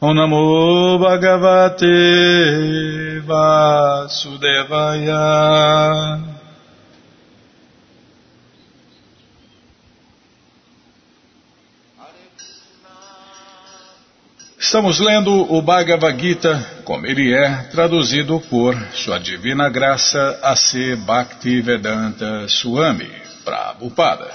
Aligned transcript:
Om 0.00 0.14
Namo 0.14 0.96
Bhagavate 1.00 3.20
Vasudevaya. 3.26 5.18
Estamos 14.56 15.00
lendo 15.00 15.52
o 15.52 15.60
Bhagavad 15.60 16.20
Gita 16.20 16.64
como 16.84 17.04
ele 17.04 17.34
é, 17.34 17.64
traduzido 17.72 18.38
por 18.48 18.76
Sua 18.92 19.18
Divina 19.18 19.68
Graça 19.68 20.38
A.C. 20.44 20.94
Bhaktivedanta 20.94 22.46
Swami, 22.46 23.10
Prabhupada. 23.44 24.30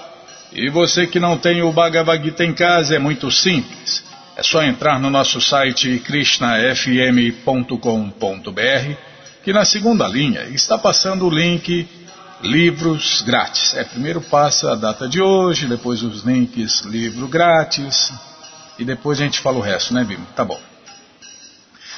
E 0.51 0.69
você 0.69 1.07
que 1.07 1.22
não 1.22 1.38
tem 1.38 1.62
o 1.62 1.72
Bhagavad 1.72 2.22
Gita 2.22 2.44
em 2.44 2.53
casa, 2.53 2.97
é 2.97 3.00
muito 3.00 3.31
simples. 3.31 4.12
É 4.35 4.41
só 4.41 4.63
entrar 4.63 4.99
no 4.99 5.09
nosso 5.09 5.39
site 5.39 5.99
krishnafm.com.br 5.99 8.95
que 9.44 9.53
na 9.53 9.66
segunda 9.66 10.07
linha 10.07 10.44
está 10.45 10.77
passando 10.77 11.27
o 11.27 11.29
link 11.29 11.88
livros 12.41 13.21
grátis. 13.21 13.75
É, 13.75 13.83
primeiro 13.83 14.21
passa 14.21 14.71
a 14.71 14.75
data 14.75 15.07
de 15.07 15.21
hoje, 15.21 15.67
depois 15.67 16.01
os 16.01 16.23
links 16.23 16.81
livro 16.81 17.27
grátis 17.27 18.11
e 18.79 18.83
depois 18.83 19.19
a 19.19 19.23
gente 19.23 19.39
fala 19.39 19.57
o 19.57 19.61
resto, 19.61 19.94
né, 19.94 20.03
Bimo? 20.03 20.25
Tá 20.35 20.44
bom. 20.44 20.59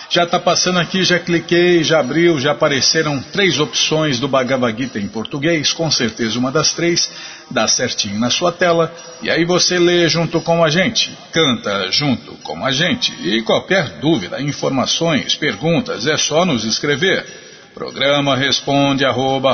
Já 0.10 0.24
está 0.24 0.40
passando 0.40 0.80
aqui, 0.80 1.04
já 1.04 1.20
cliquei, 1.20 1.84
já 1.84 2.00
abriu, 2.00 2.40
já 2.40 2.52
apareceram 2.52 3.22
três 3.34 3.60
opções 3.60 4.20
do 4.20 4.28
Bhagavad 4.28 4.78
Gita 4.78 5.00
em 5.00 5.08
português, 5.08 5.74
com 5.74 5.90
certeza 5.90 6.38
uma 6.38 6.52
das 6.52 6.74
três 6.74 7.10
dá 7.50 7.68
certinho 7.68 8.20
na 8.20 8.30
sua 8.30 8.52
tela, 8.52 8.94
e 9.22 9.30
aí 9.30 9.46
você 9.46 9.80
lê 9.80 10.08
junto 10.08 10.40
com 10.42 10.64
a 10.64 10.70
gente, 10.70 11.16
canta 11.32 11.92
junto 11.92 12.34
com 12.44 12.66
a 12.66 12.72
gente, 12.72 13.14
e 13.22 13.42
qualquer 13.42 14.00
dúvida, 14.00 14.42
informações, 14.42 15.36
perguntas, 15.36 16.08
é 16.08 16.18
só 16.18 16.46
nos 16.46 16.64
escrever. 16.64 17.26
Programa 17.74 18.38
responde 18.38 19.04
arroba 19.04 19.54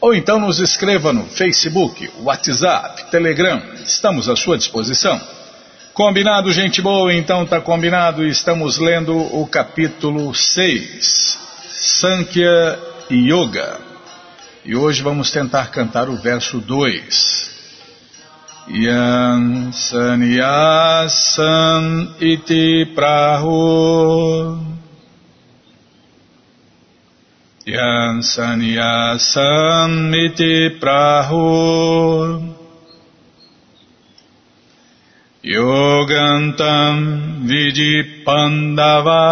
ou 0.00 0.14
então 0.14 0.38
nos 0.38 0.60
escreva 0.60 1.12
no 1.12 1.24
Facebook, 1.24 2.08
WhatsApp, 2.20 3.10
Telegram, 3.10 3.60
estamos 3.84 4.28
à 4.28 4.36
sua 4.36 4.56
disposição. 4.56 5.20
Combinado, 5.96 6.52
gente 6.52 6.82
boa? 6.82 7.10
Então 7.14 7.46
tá 7.46 7.58
combinado. 7.58 8.22
Estamos 8.22 8.76
lendo 8.76 9.16
o 9.16 9.46
capítulo 9.46 10.34
6, 10.34 11.38
Sankhya 11.70 12.78
Yoga. 13.10 13.80
E 14.62 14.76
hoje 14.76 15.02
vamos 15.02 15.30
tentar 15.30 15.70
cantar 15.70 16.10
o 16.10 16.16
verso 16.18 16.60
2. 16.60 17.50
Yan 18.68 19.72
sanyasan 19.72 21.14
iti 22.20 22.84
prahu 22.94 24.58
Yan 27.64 28.20
sanyasan 28.20 30.12
iti 30.12 30.76
prahu 30.76 32.65
Yogantam 35.46 37.46
Vidipandava 37.46 39.22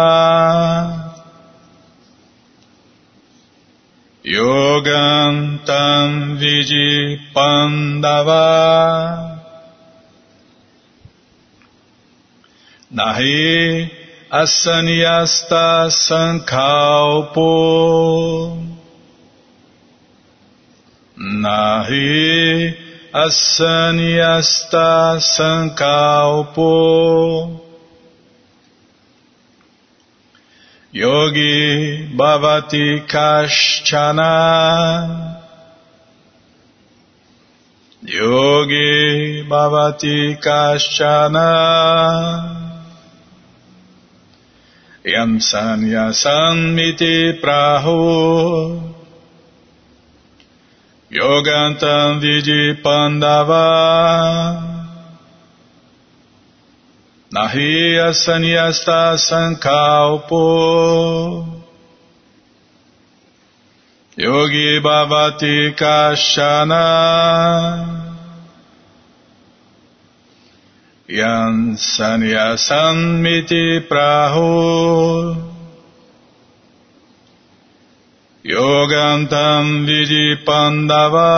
Yogantam 4.23 6.39
Vidipandava 6.39 8.47
Nahi 12.95 13.91
Asanyasta 14.31 15.91
Sankalpo 15.91 17.51
Nahi 21.19 22.84
asanyasta 23.23 24.91
sankalpo 25.23 26.73
Yogi 30.95 32.07
Bhavati 32.15 33.03
Kashchana. 33.05 34.31
Yogi 38.01 39.43
Bhavati 39.43 40.39
Kashchana. 40.39 41.49
Yam 45.03 45.39
Sanyasamiti 45.39 47.41
Praho 47.41 48.94
Yogantam 51.15 52.19
Vidi 52.19 52.75
Pandava. 52.83 53.71
Nahi 57.31 57.95
asanyasta 58.03 59.15
sankalpo 59.15 60.43
Yogi 64.17 64.79
bhavati 64.83 65.71
kashana. 65.79 66.83
Yan 71.07 71.77
sanyasan 71.79 73.23
miti 73.23 73.79
praho 73.87 75.54
Yogantam 78.45 79.87
vidi 79.87 80.37
pandava 80.45 81.33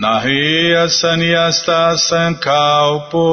Nahi 0.00 0.72
asanyasta 0.80 1.92
sankalpo 2.00 3.28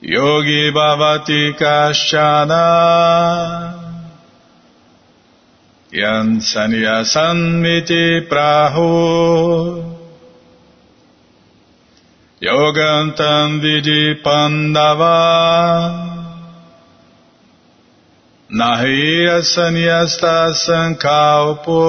Yogi 0.00 0.72
bhavati 0.72 1.52
kashana 1.60 2.64
Yan 5.92 6.40
sanyasan 6.40 7.60
miti 7.60 8.24
praho 8.24 9.92
Yogantam 12.40 13.60
vidi 13.60 14.16
pandava 14.24 16.13
Nahi 18.48 19.26
asanyasta 19.26 20.52
sankalpo. 20.54 21.80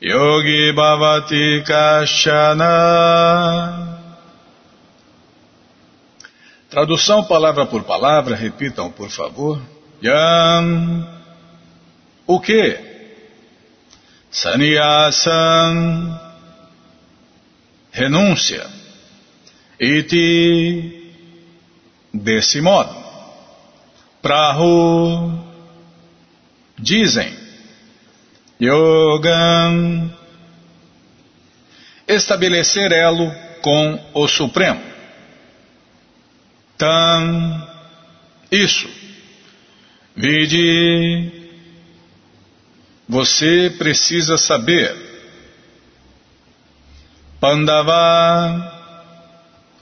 Yogi 0.00 0.72
bhavati 0.72 1.64
kashana. 1.66 2.70
Tradução 6.70 7.24
palavra 7.24 7.66
por 7.66 7.82
palavra, 7.82 8.36
repitam 8.36 8.90
por 8.90 9.10
favor. 9.10 9.60
Yam. 10.02 11.08
O 12.26 12.38
que? 12.40 12.78
Sannyasam. 14.30 16.20
Renúncia. 17.90 18.64
Iti. 19.80 21.00
Desse 22.12 22.60
modo 22.60 23.03
Prahu, 24.24 25.38
dizem, 26.78 27.30
Yogam, 28.58 30.10
estabelecer 32.08 32.90
elo 32.90 33.30
com 33.60 34.00
o 34.14 34.26
Supremo. 34.26 34.80
Tam, 36.78 37.68
isso. 38.50 38.88
Vide, 40.16 41.30
você 43.06 43.74
precisa 43.76 44.38
saber. 44.38 44.96
Pandava, 47.38 48.72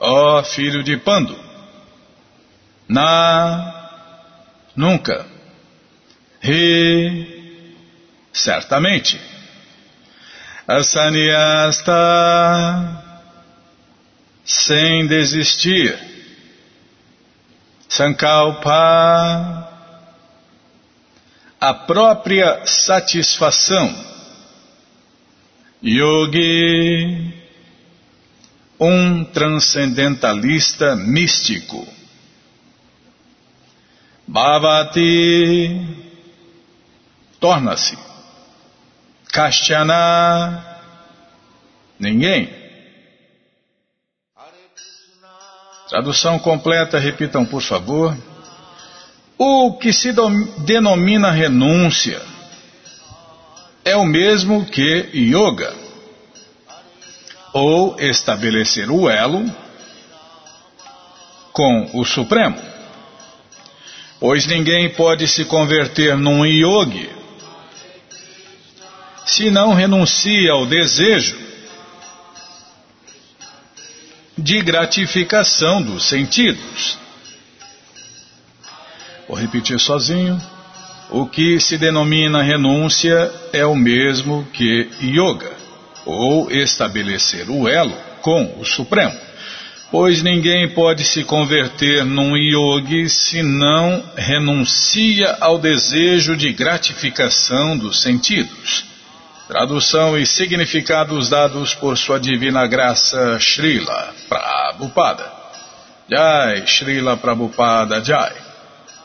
ó 0.01 0.43
filho 0.43 0.83
de 0.83 0.97
Pando. 0.97 1.39
Na 2.89 3.82
Nunca. 4.75 5.27
Re, 6.41 7.75
certamente. 8.33 9.21
Asaniasta, 10.67 11.93
sem 14.45 15.07
desistir. 15.07 15.99
Sankalpa, 17.89 19.69
a 21.61 21.75
própria 21.75 22.65
satisfação. 22.65 24.13
Yogi, 25.85 27.35
um 28.81 29.25
transcendentalista 29.25 30.97
místico. 30.97 31.87
Bhavati 34.33 35.87
torna-se. 37.39 37.99
Kashyana 39.31 40.65
ninguém. 42.01 42.49
Tradução 45.91 46.39
completa, 46.39 46.99
repitam 46.99 47.45
por 47.45 47.61
favor. 47.61 48.17
O 49.37 49.75
que 49.75 49.93
se 49.93 50.15
denomina 50.65 51.31
renúncia 51.31 52.23
é 53.85 53.95
o 53.95 54.07
mesmo 54.07 54.65
que 54.65 55.11
yoga, 55.13 55.75
ou 57.53 58.01
estabelecer 58.01 58.91
o 58.91 59.11
elo 59.11 59.45
com 61.53 61.91
o 61.93 62.03
Supremo 62.03 62.72
pois 64.23 64.47
ninguém 64.47 64.89
pode 64.89 65.27
se 65.27 65.45
converter 65.45 66.17
num 66.17 66.47
yogi 66.47 67.11
se 69.27 69.51
não 69.51 69.75
renuncia 69.75 70.53
ao 70.53 70.65
desejo 70.65 71.37
de 74.39 74.63
gratificação 74.63 75.83
dos 75.83 76.05
sentidos. 76.05 76.97
Vou 79.27 79.37
repetir 79.37 79.81
sozinho. 79.81 80.41
O 81.11 81.27
que 81.27 81.59
se 81.59 81.77
denomina 81.77 82.45
renúncia 82.45 83.29
é 83.53 83.67
o 83.67 83.75
mesmo 83.75 84.47
que 84.53 84.89
yoga, 85.03 85.53
ou 86.07 86.49
estabelecer 86.49 87.51
o 87.51 87.69
elo 87.69 87.97
com 88.21 88.61
o 88.61 88.65
Supremo 88.65 89.32
pois 89.93 90.23
ninguém 90.23 90.71
pode 90.71 91.05
se 91.05 91.23
converter 91.23 92.03
num 92.03 92.35
yogi 92.35 93.11
se 93.11 93.43
não 93.43 94.03
renuncia 94.17 95.37
ao 95.39 95.59
desejo 95.59 96.35
de 96.35 96.51
gratificação 96.51 97.77
dos 97.77 98.01
sentidos. 98.01 98.87
Tradução 99.47 100.17
e 100.17 100.25
significados 100.25 101.29
dados 101.29 101.75
por 101.75 101.99
sua 101.99 102.19
divina 102.19 102.67
graça 102.67 103.39
Srila 103.39 104.15
Prabhupada. 104.31 105.31
Jai, 106.11 106.67
Srila 106.67 107.19
Prabhupada 107.19 108.03
Jai. 108.03 108.33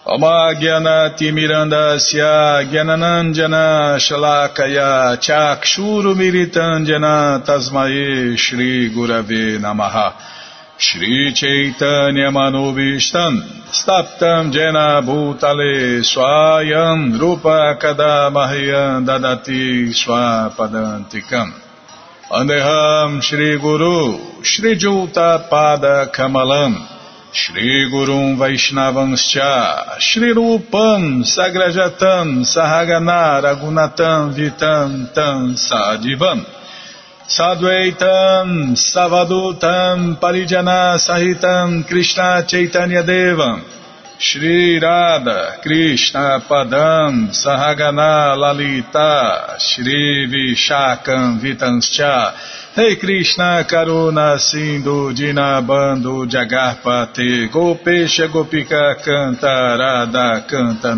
Oma 0.05 0.53
Gyanati 0.53 1.33
Mirandasya 1.33 2.63
Gyananandjana 2.71 3.99
Shalakaya 3.99 5.17
Chakshuru 5.19 6.15
Miritandjana 6.15 7.43
Tasmae 7.45 8.37
Shri 10.79 11.33
Chaitanya 11.33 12.29
Manubhishtam 12.29 13.41
Staptam 13.73 14.51
Jena 14.51 15.01
Bhutale 15.01 16.05
Swayam 16.05 17.19
Rupa 17.19 17.75
Kadamahyam 17.81 19.03
Dadati 19.03 19.89
Swapadantikam. 19.89 21.51
Andeham 22.29 23.23
Shri 23.23 23.57
Guru 23.59 24.43
Shri 24.43 24.75
Juta 24.77 25.47
Pada 25.49 26.11
Kamalam 26.13 26.75
Shri 27.33 27.89
Gurum 27.91 28.37
Vaishnavanscha 28.37 29.99
Shri 29.99 30.31
Rupam 30.31 31.23
Sagrajatam 31.23 32.45
Sahagana 32.45 33.41
Ragunatam 33.41 34.31
Vitam 34.35 35.11
Tam 35.11 35.55
Sadivam 35.55 36.56
Sadvaitam 37.27 38.71
Savadutam 38.71 40.17
Parijana 40.17 40.95
Sahitam 40.95 41.85
Krishna 41.85 42.45
Chaitanya 42.47 43.03
Devam. 43.03 43.61
Shri 44.17 44.79
Radha 44.79 45.59
Krishna 45.61 46.39
Padam 46.47 47.27
Sahagana 47.35 48.33
Lalita 48.37 49.57
Shri 49.59 50.27
Vishakam 50.31 51.41
Vitanscha. 51.41 52.33
Rei 52.77 52.95
Krishna 52.95 53.65
Karuna 53.67 54.39
Sindhu 54.39 55.13
Dinabando 55.13 56.25
Jagarpate 56.25 57.51
Gopesha 57.51 58.29
Gopika 58.29 58.95
Canta 59.03 59.77
Radha 59.77 60.45
Canta 60.47 60.95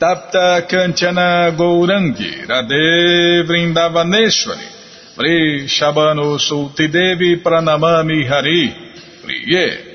Tapta 0.00 0.66
Kanchana 0.66 1.54
Gourangi 1.54 2.48
Radhe 2.48 3.44
Vrindavaneshwari. 3.44 4.64
Vri 5.14 5.68
Shabano 5.68 6.38
Sulti 6.38 6.88
Devi 6.88 7.36
Pranamami 7.36 8.26
Hari 8.26 8.74
Priye. 9.22 9.90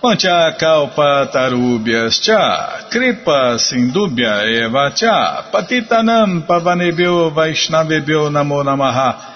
Pancha 0.00 0.56
kalpa 0.58 1.28
tarubhyas 1.30 2.18
cha, 2.22 2.88
kripa 2.88 3.58
sindubhya 3.58 4.44
eva 4.64 4.90
cha, 4.94 5.44
patitanam 5.52 6.46
pavanebhyo 6.46 7.34
vaishnavebhyo 7.34 8.30
namo 8.30 8.62
namaha, 8.62 9.35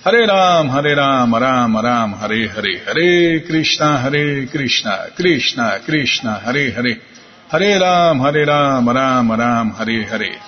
Hare 0.00 0.26
Ram, 0.26 0.68
Hare 0.68 0.94
Ram, 0.94 1.34
Ram 1.34 1.76
Ram, 1.76 2.12
Hare 2.12 2.48
Hare, 2.48 2.78
Hare 2.86 3.40
Krishna, 3.44 3.98
Hare 3.98 4.46
Krishna, 4.46 5.10
Krishna 5.16 5.80
Krishna, 5.84 6.38
Hare 6.38 6.70
Hare, 6.70 7.00
Hare 7.48 7.78
Ram, 7.80 8.20
Hare 8.20 8.46
Ram, 8.46 8.88
Ram 8.88 9.32
Ram, 9.32 9.70
Hare 9.72 10.04
Hare. 10.04 10.38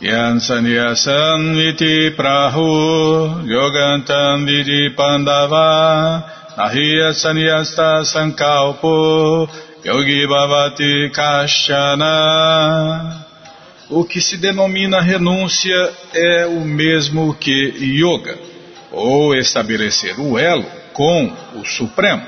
Yan 0.00 0.38
sanyasan 0.38 1.56
viti 1.56 2.14
prahu 2.14 3.42
yogantam 3.42 4.46
vidi 4.46 4.94
pandava 4.94 6.22
nahiya 6.56 7.10
sanyasta 7.10 8.04
sankalpo 8.06 9.48
yogi 9.84 10.26
bhavati 10.26 11.10
kashana 11.12 12.06
O 13.90 14.02
que 14.04 14.20
se 14.20 14.38
denomina 14.38 15.00
renúncia 15.00 15.92
é 16.14 16.46
o 16.46 16.60
mesmo 16.60 17.34
que 17.34 17.74
yoga, 17.78 18.38
ou 18.90 19.34
estabelecer 19.34 20.18
o 20.18 20.38
elo 20.38 20.64
com 20.94 21.30
o 21.54 21.64
Supremo, 21.66 22.22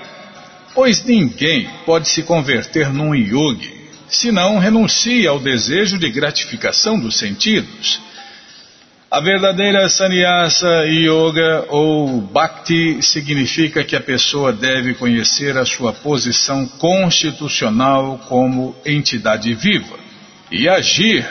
pois 0.74 1.02
ninguém 1.02 1.66
pode 1.86 2.08
se 2.08 2.22
converter 2.24 2.92
num 2.92 3.14
yogi 3.14 3.74
senão 4.06 4.58
renuncia 4.58 5.30
ao 5.30 5.38
desejo 5.38 5.98
de 5.98 6.10
gratificação 6.10 6.98
dos 6.98 7.18
sentidos. 7.18 8.00
A 9.16 9.20
verdadeira 9.20 9.88
sannyasa 9.88 10.84
yoga 10.88 11.64
ou 11.70 12.20
bhakti 12.20 13.02
significa 13.02 13.82
que 13.82 13.96
a 13.96 14.00
pessoa 14.00 14.52
deve 14.52 14.92
conhecer 14.92 15.56
a 15.56 15.64
sua 15.64 15.90
posição 15.90 16.66
constitucional 16.66 18.20
como 18.28 18.76
entidade 18.84 19.54
viva 19.54 19.96
e 20.52 20.68
agir 20.68 21.26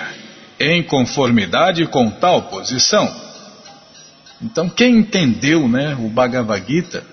em 0.59 0.81
conformidade 0.81 1.85
com 1.85 2.09
tal 2.09 2.49
posição. 2.49 3.07
Então, 4.41 4.67
quem 4.67 4.97
entendeu 4.97 5.67
né, 5.67 5.95
o 5.99 6.09
Bhagavad 6.09 6.65
Gita 6.67 7.05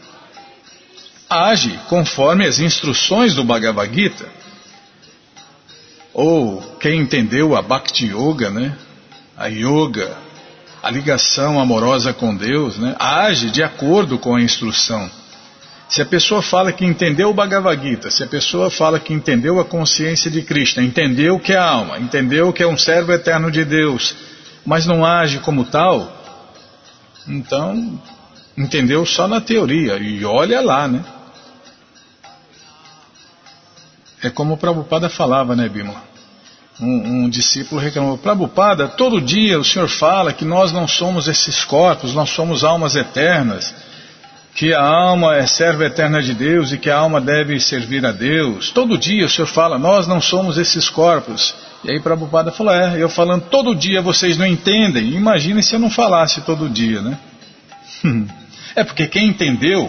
age 1.29 1.79
conforme 1.87 2.47
as 2.47 2.61
instruções 2.61 3.35
do 3.35 3.45
Bhagavad 3.45 3.95
Gita 3.95 4.26
ou 6.14 6.62
quem 6.81 7.00
entendeu 7.00 7.55
a 7.55 7.61
Bhakti 7.61 8.07
Yoga, 8.07 8.49
né? 8.49 8.75
A 9.37 9.49
yoga, 9.49 10.17
a 10.83 10.91
ligação 10.91 11.61
amorosa 11.61 12.12
com 12.12 12.35
Deus, 12.35 12.77
né? 12.77 12.97
Age 12.99 13.51
de 13.51 13.62
acordo 13.62 14.19
com 14.19 14.35
a 14.35 14.43
instrução. 14.43 15.09
Se 15.89 16.03
a 16.03 16.07
pessoa 16.07 16.43
fala 16.43 16.73
que 16.73 16.85
entendeu 16.85 17.31
o 17.31 17.35
Bhagavad 17.35 17.81
Gita, 17.81 18.11
se 18.11 18.25
a 18.25 18.27
pessoa 18.27 18.71
fala 18.71 18.99
que 18.99 19.12
entendeu 19.12 19.61
a 19.61 19.65
consciência 19.65 20.31
de 20.31 20.43
Krishna, 20.43 20.83
entendeu 20.83 21.39
que 21.39 21.53
é 21.53 21.59
alma, 21.59 21.99
entendeu 21.99 22.53
que 22.53 22.62
é 22.62 22.67
um 22.67 22.79
servo 22.79 23.12
eterno 23.12 23.51
de 23.51 23.65
Deus, 23.65 24.15
mas 24.65 24.87
não 24.87 25.05
age 25.05 25.39
como 25.39 25.67
tal, 25.67 26.11
então 27.29 28.01
entendeu 28.57 29.05
só 29.07 29.29
na 29.29 29.41
teoria. 29.41 29.99
E 29.99 30.25
olha 30.25 30.61
lá, 30.61 30.89
né? 30.89 31.05
É 34.23 34.31
como 34.31 34.55
o 34.55 34.57
Prabhupada 34.57 35.09
falava, 35.09 35.55
né, 35.55 35.69
Bima? 35.69 36.12
Um, 36.83 37.25
um, 37.25 37.29
discípulo 37.31 37.81
reclamou: 37.81 38.19
Prabhupada, 38.19 38.89
todo 38.89 39.21
dia 39.21 39.57
o 39.57 39.65
senhor 39.65 39.89
fala 39.89 40.33
que 40.33 40.45
nós 40.45 40.73
não 40.73 40.89
somos 40.89 41.29
esses 41.29 41.65
corpos, 41.65 42.12
nós 42.12 42.31
somos 42.31 42.65
almas 42.65 42.97
eternas, 42.97 43.73
que 44.53 44.75
a 44.75 44.83
alma 44.83 45.37
é 45.37 45.47
serva 45.47 45.85
eterna 45.85 46.21
de 46.21 46.35
Deus 46.35 46.73
e 46.73 46.79
que 46.79 46.91
a 46.91 46.97
alma 46.97 47.21
deve 47.21 47.61
servir 47.61 48.05
a 48.05 48.11
Deus. 48.11 48.71
Todo 48.71 48.99
dia 48.99 49.25
o 49.25 49.29
senhor 49.29 49.47
fala: 49.47 49.79
nós 49.79 50.09
não 50.09 50.21
somos 50.21 50.59
esses 50.59 50.89
corpos. 50.89 51.55
E 51.85 51.91
aí 51.93 52.01
Prabhupada 52.01 52.51
falou: 52.51 52.75
é, 52.75 53.01
eu 53.01 53.09
falando 53.09 53.45
todo 53.45 53.77
dia 53.77 54.03
vocês 54.03 54.37
não 54.37 54.47
entendem. 54.47 55.15
Imagine 55.15 55.62
se 55.62 55.77
eu 55.77 55.79
não 55.79 55.91
falasse 55.91 56.41
todo 56.41 56.69
dia, 56.69 57.01
né? 57.01 57.17
é 58.75 58.83
porque 58.83 59.07
quem 59.07 59.29
entendeu, 59.29 59.89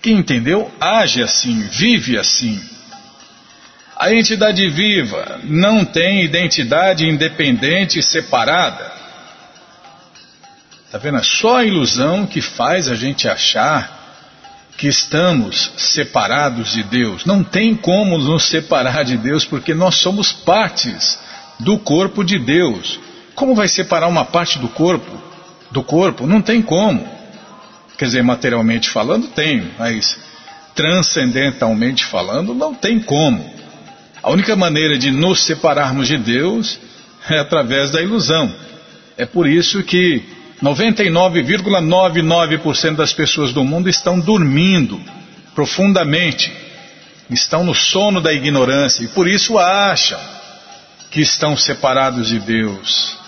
quem 0.00 0.16
entendeu 0.16 0.70
age 0.80 1.22
assim, 1.22 1.68
vive 1.70 2.18
assim. 2.18 2.58
A 4.00 4.14
entidade 4.14 4.66
viva 4.70 5.40
não 5.44 5.84
tem 5.84 6.24
identidade 6.24 7.06
independente 7.06 7.98
e 7.98 8.02
separada. 8.02 8.90
Está 10.86 10.96
vendo? 10.96 11.18
É 11.18 11.22
só 11.22 11.58
a 11.58 11.66
ilusão 11.66 12.26
que 12.26 12.40
faz 12.40 12.88
a 12.88 12.94
gente 12.94 13.28
achar 13.28 14.24
que 14.78 14.88
estamos 14.88 15.72
separados 15.76 16.72
de 16.72 16.82
Deus. 16.82 17.26
Não 17.26 17.44
tem 17.44 17.76
como 17.76 18.16
nos 18.16 18.44
separar 18.44 19.04
de 19.04 19.18
Deus 19.18 19.44
porque 19.44 19.74
nós 19.74 19.96
somos 19.96 20.32
partes 20.32 21.18
do 21.58 21.78
corpo 21.78 22.24
de 22.24 22.38
Deus. 22.38 22.98
Como 23.34 23.54
vai 23.54 23.68
separar 23.68 24.08
uma 24.08 24.24
parte 24.24 24.58
do 24.58 24.68
corpo 24.70 25.12
do 25.70 25.82
corpo? 25.82 26.26
Não 26.26 26.40
tem 26.40 26.62
como. 26.62 27.06
Quer 27.98 28.06
dizer, 28.06 28.22
materialmente 28.22 28.88
falando, 28.88 29.28
tem, 29.28 29.72
mas 29.78 30.18
transcendentalmente 30.74 32.02
falando, 32.06 32.54
não 32.54 32.72
tem 32.72 32.98
como. 32.98 33.59
A 34.22 34.30
única 34.30 34.54
maneira 34.54 34.98
de 34.98 35.10
nos 35.10 35.44
separarmos 35.44 36.06
de 36.06 36.18
Deus 36.18 36.78
é 37.28 37.38
através 37.38 37.90
da 37.90 38.00
ilusão. 38.02 38.54
É 39.16 39.24
por 39.26 39.48
isso 39.48 39.82
que 39.82 40.22
99,99% 40.62 42.94
das 42.96 43.12
pessoas 43.12 43.52
do 43.52 43.64
mundo 43.64 43.88
estão 43.88 44.20
dormindo 44.20 45.00
profundamente, 45.54 46.52
estão 47.30 47.64
no 47.64 47.74
sono 47.74 48.20
da 48.20 48.32
ignorância 48.32 49.04
e 49.04 49.08
por 49.08 49.28
isso 49.28 49.58
acham 49.58 50.20
que 51.10 51.20
estão 51.20 51.56
separados 51.56 52.28
de 52.28 52.38
Deus. 52.38 53.18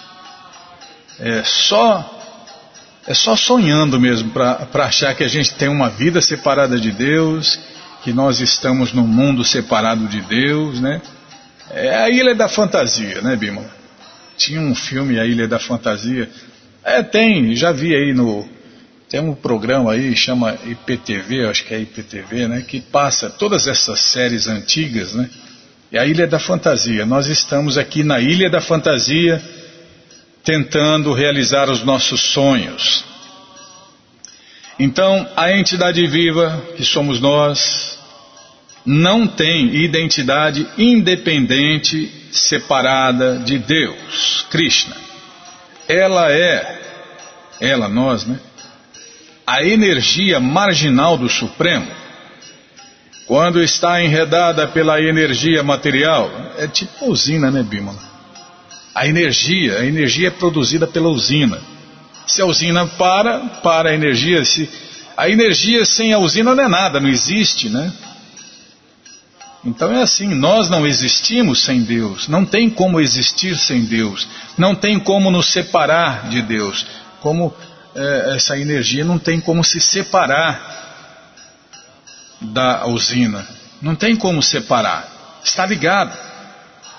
É 1.19 1.43
só 1.45 2.19
é 3.07 3.15
só 3.15 3.35
sonhando 3.35 3.99
mesmo 3.99 4.31
para 4.31 4.85
achar 4.85 5.15
que 5.15 5.25
a 5.25 5.29
gente 5.29 5.55
tem 5.55 5.69
uma 5.69 5.89
vida 5.89 6.21
separada 6.21 6.79
de 6.79 6.93
Deus 6.93 7.59
que 8.03 8.13
nós 8.13 8.41
estamos 8.41 8.93
num 8.93 9.07
mundo 9.07 9.45
separado 9.45 10.07
de 10.09 10.21
Deus, 10.23 10.81
né? 10.81 11.01
É 11.71 11.95
a 11.95 12.11
Ilha 12.11 12.35
da 12.35 12.49
Fantasia, 12.49 13.21
né, 13.23 13.37
Bima? 13.37 13.65
Tinha 14.37 14.61
um 14.61 14.75
filme, 14.75 15.21
A 15.21 15.25
Ilha 15.25 15.47
da 15.47 15.59
Fantasia. 15.59 16.29
É, 16.85 17.03
tem, 17.03 17.55
já 17.55 17.71
vi 17.71 17.95
aí 17.95 18.13
no. 18.13 18.49
Tem 19.09 19.21
um 19.21 19.35
programa 19.35 19.93
aí, 19.93 20.17
chama 20.17 20.59
IPTV, 20.65 21.47
acho 21.47 21.65
que 21.65 21.75
é 21.75 21.81
IPTV, 21.81 22.49
né? 22.49 22.65
Que 22.67 22.81
passa 22.81 23.31
todas 23.31 23.67
essas 23.69 24.01
séries 24.01 24.49
antigas, 24.49 25.15
né? 25.15 25.31
É 25.93 25.99
a 25.99 26.07
Ilha 26.07 26.27
da 26.27 26.39
Fantasia. 26.39 27.07
Nós 27.07 27.27
estamos 27.27 27.79
aqui 27.79 28.03
na 28.03 28.19
Ilha 28.19 28.51
da 28.51 28.61
Fantasia 28.61 29.41
tentando 30.43 31.13
realizar 31.13 31.71
os 31.71 31.85
nossos 31.85 32.21
sonhos. 32.21 33.05
Então, 34.79 35.29
a 35.37 35.53
entidade 35.53 36.05
viva, 36.07 36.61
que 36.77 36.85
somos 36.85 37.21
nós, 37.21 37.92
não 38.85 39.27
tem 39.27 39.75
identidade 39.77 40.67
independente, 40.77 42.11
separada 42.33 43.39
de 43.39 43.59
Deus, 43.59 44.47
Krishna. 44.51 44.97
Ela 45.89 46.33
é, 46.33 46.81
ela, 47.61 47.89
nós, 47.89 48.25
né? 48.27 48.39
A 49.47 49.63
energia 49.63 50.41
marginal 50.41 51.17
do 51.17 51.29
Supremo. 51.29 51.87
quando 53.27 53.63
está 53.63 54.03
enredada 54.03 54.67
pela 54.69 55.01
energia 55.01 55.63
material, 55.63 56.31
é 56.59 56.67
tipo 56.67 57.11
usina, 57.11 57.51
né, 57.51 57.63
Bímola? 57.63 57.99
A 58.95 59.07
energia, 59.07 59.79
a 59.79 59.87
energia 59.87 60.29
é 60.29 60.31
produzida 60.31 60.87
pela 60.87 61.09
usina. 61.09 61.59
Se 62.27 62.43
a 62.43 62.47
usina 62.47 62.87
para, 62.87 63.39
para 63.63 63.91
a 63.91 63.95
energia. 63.95 64.45
Se, 64.45 64.69
a 65.17 65.29
energia 65.29 65.85
sem 65.85 66.13
a 66.13 66.19
usina 66.19 66.55
não 66.55 66.65
é 66.65 66.69
nada, 66.69 67.01
não 67.01 67.09
existe, 67.09 67.69
né? 67.69 67.93
Então 69.65 69.93
é 69.93 70.03
assim, 70.03 70.35
nós 70.35 70.69
não 70.69 70.87
existimos 70.87 71.63
sem 71.63 71.83
Deus, 71.83 72.27
não 72.27 72.45
tem 72.45 72.69
como 72.69 73.01
existir 73.01 73.57
sem 73.57 73.85
Deus, 73.85 74.27
não 74.59 74.75
tem 74.75 74.99
como 74.99 75.31
nos 75.31 75.47
separar 75.53 76.29
de 76.29 76.43
Deus, 76.43 76.85
como 77.21 77.55
é, 77.95 78.35
essa 78.35 78.59
energia 78.59 79.05
não 79.05 79.19
tem 79.19 79.41
como 79.41 79.63
se 79.63 79.81
separar 79.81 80.83
da 82.41 82.87
usina. 82.87 83.47
Não 83.81 83.95
tem 83.95 84.17
como 84.17 84.43
separar. 84.43 85.41
Está 85.45 85.67
ligado. 85.67 86.17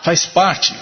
Faz 0.02 0.26
parte. 0.26 0.74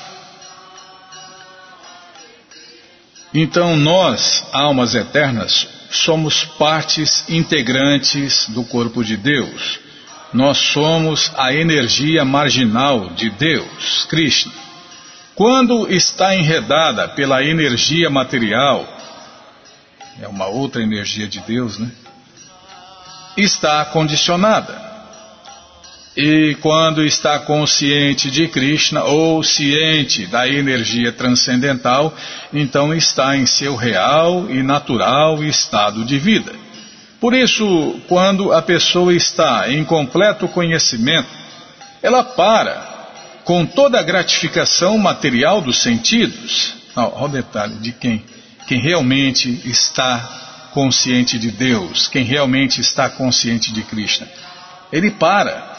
Então 3.34 3.76
nós, 3.76 4.44
almas 4.52 4.94
eternas, 4.94 5.68
somos 5.90 6.44
partes 6.44 7.24
integrantes 7.30 8.48
do 8.50 8.64
corpo 8.64 9.04
de 9.04 9.16
Deus. 9.16 9.80
Nós 10.34 10.58
somos 10.58 11.32
a 11.36 11.54
energia 11.54 12.24
marginal 12.24 13.10
de 13.10 13.30
Deus, 13.30 14.06
Krishna. 14.10 14.54
Quando 15.36 15.92
está 15.92 16.36
enredada 16.36 17.08
pela 17.10 17.44
energia 17.44 18.10
material, 18.10 18.88
é 20.22 20.28
uma 20.28 20.48
outra 20.48 20.82
energia 20.82 21.28
de 21.28 21.40
Deus, 21.42 21.80
né? 21.80 21.92
está 23.36 23.84
condicionada. 23.86 24.92
E 26.16 26.58
quando 26.60 27.06
está 27.06 27.40
consciente 27.40 28.30
de 28.30 28.48
Krishna 28.50 29.04
ou 29.04 29.42
ciente 29.42 30.28
da 30.28 30.48
energia 30.48 31.12
transcendental, 31.14 32.14
então 32.52 32.94
está 32.94 33.38
em 33.38 33.46
seu 33.46 33.78
real 33.78 34.50
e 34.50 34.62
natural 34.62 35.42
estado 35.44 36.04
de 36.04 36.20
vida. 36.20 36.54
Por 37.22 37.36
isso, 37.36 38.02
quando 38.08 38.52
a 38.52 38.64
pessoa 38.64 39.14
está 39.14 39.72
em 39.72 39.86
completo 39.86 40.48
conhecimento, 40.48 41.30
ela 42.02 42.24
para 42.24 42.92
com 43.46 43.64
toda 43.64 44.00
a 44.00 44.04
gratificação 44.04 44.98
material 44.98 45.62
dos 45.62 45.84
sentidos. 45.84 46.74
Olha 46.96 47.26
o 47.26 47.28
detalhe 47.28 47.76
de 47.76 47.92
quem, 47.92 48.26
quem 48.68 48.82
realmente 48.82 49.62
está 49.70 50.70
consciente 50.74 51.38
de 51.38 51.52
Deus, 51.52 52.08
quem 52.08 52.24
realmente 52.24 52.82
está 52.82 53.08
consciente 53.08 53.72
de 53.72 53.84
Krishna, 53.84 54.28
ele 54.92 55.12
para. 55.12 55.70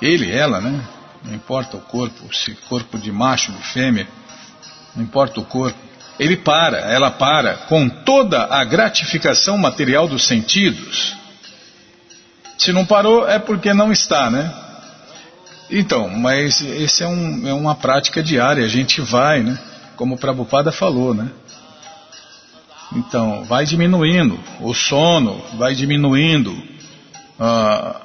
Ele, 0.00 0.30
ela, 0.30 0.60
né? 0.60 0.80
Não 1.24 1.34
importa 1.34 1.76
o 1.76 1.80
corpo, 1.80 2.32
se 2.34 2.54
corpo 2.68 2.96
de 2.96 3.10
macho, 3.10 3.50
de 3.52 3.62
fêmea, 3.64 4.08
não 4.94 5.02
importa 5.02 5.40
o 5.40 5.44
corpo. 5.44 5.89
Ele 6.20 6.36
para, 6.36 6.76
ela 6.80 7.10
para 7.10 7.54
com 7.54 7.88
toda 7.88 8.44
a 8.44 8.62
gratificação 8.62 9.56
material 9.56 10.06
dos 10.06 10.26
sentidos. 10.26 11.16
Se 12.58 12.74
não 12.74 12.84
parou, 12.84 13.26
é 13.26 13.38
porque 13.38 13.72
não 13.72 13.90
está, 13.90 14.28
né? 14.28 14.52
Então, 15.70 16.10
mas 16.10 16.60
esse 16.60 17.02
é, 17.02 17.08
um, 17.08 17.48
é 17.48 17.54
uma 17.54 17.74
prática 17.74 18.22
diária, 18.22 18.62
a 18.62 18.68
gente 18.68 19.00
vai, 19.00 19.40
né? 19.40 19.58
Como 19.96 20.14
o 20.14 20.18
Prabhupada 20.18 20.70
falou, 20.70 21.14
né? 21.14 21.30
Então, 22.94 23.42
vai 23.44 23.64
diminuindo 23.64 24.38
o 24.60 24.74
sono, 24.74 25.42
vai 25.54 25.74
diminuindo 25.74 26.54
a, 27.38 27.98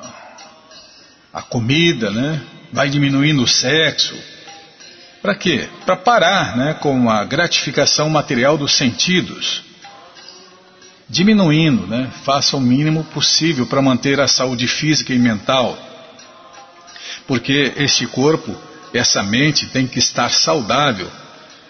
a 1.34 1.42
comida, 1.42 2.10
né? 2.12 2.42
Vai 2.72 2.88
diminuindo 2.88 3.44
o 3.44 3.48
sexo. 3.48 4.16
Para 5.26 5.34
quê? 5.34 5.68
Para 5.88 5.96
parar 5.96 6.56
né, 6.56 6.76
com 6.76 7.10
a 7.10 7.26
gratificação 7.26 8.08
material 8.12 8.60
dos 8.60 8.76
sentidos. 8.76 9.64
Diminuindo, 11.10 11.88
né? 11.88 12.12
Faça 12.24 12.56
o 12.56 12.62
mínimo 12.62 13.04
possível 13.06 13.66
para 13.66 13.82
manter 13.82 14.20
a 14.20 14.28
saúde 14.28 14.68
física 14.68 15.12
e 15.16 15.18
mental. 15.18 15.76
Porque 17.26 17.74
este 17.76 18.06
corpo, 18.06 18.56
essa 18.94 19.24
mente 19.24 19.66
tem 19.66 19.88
que 19.88 19.98
estar 19.98 20.30
saudável. 20.30 21.10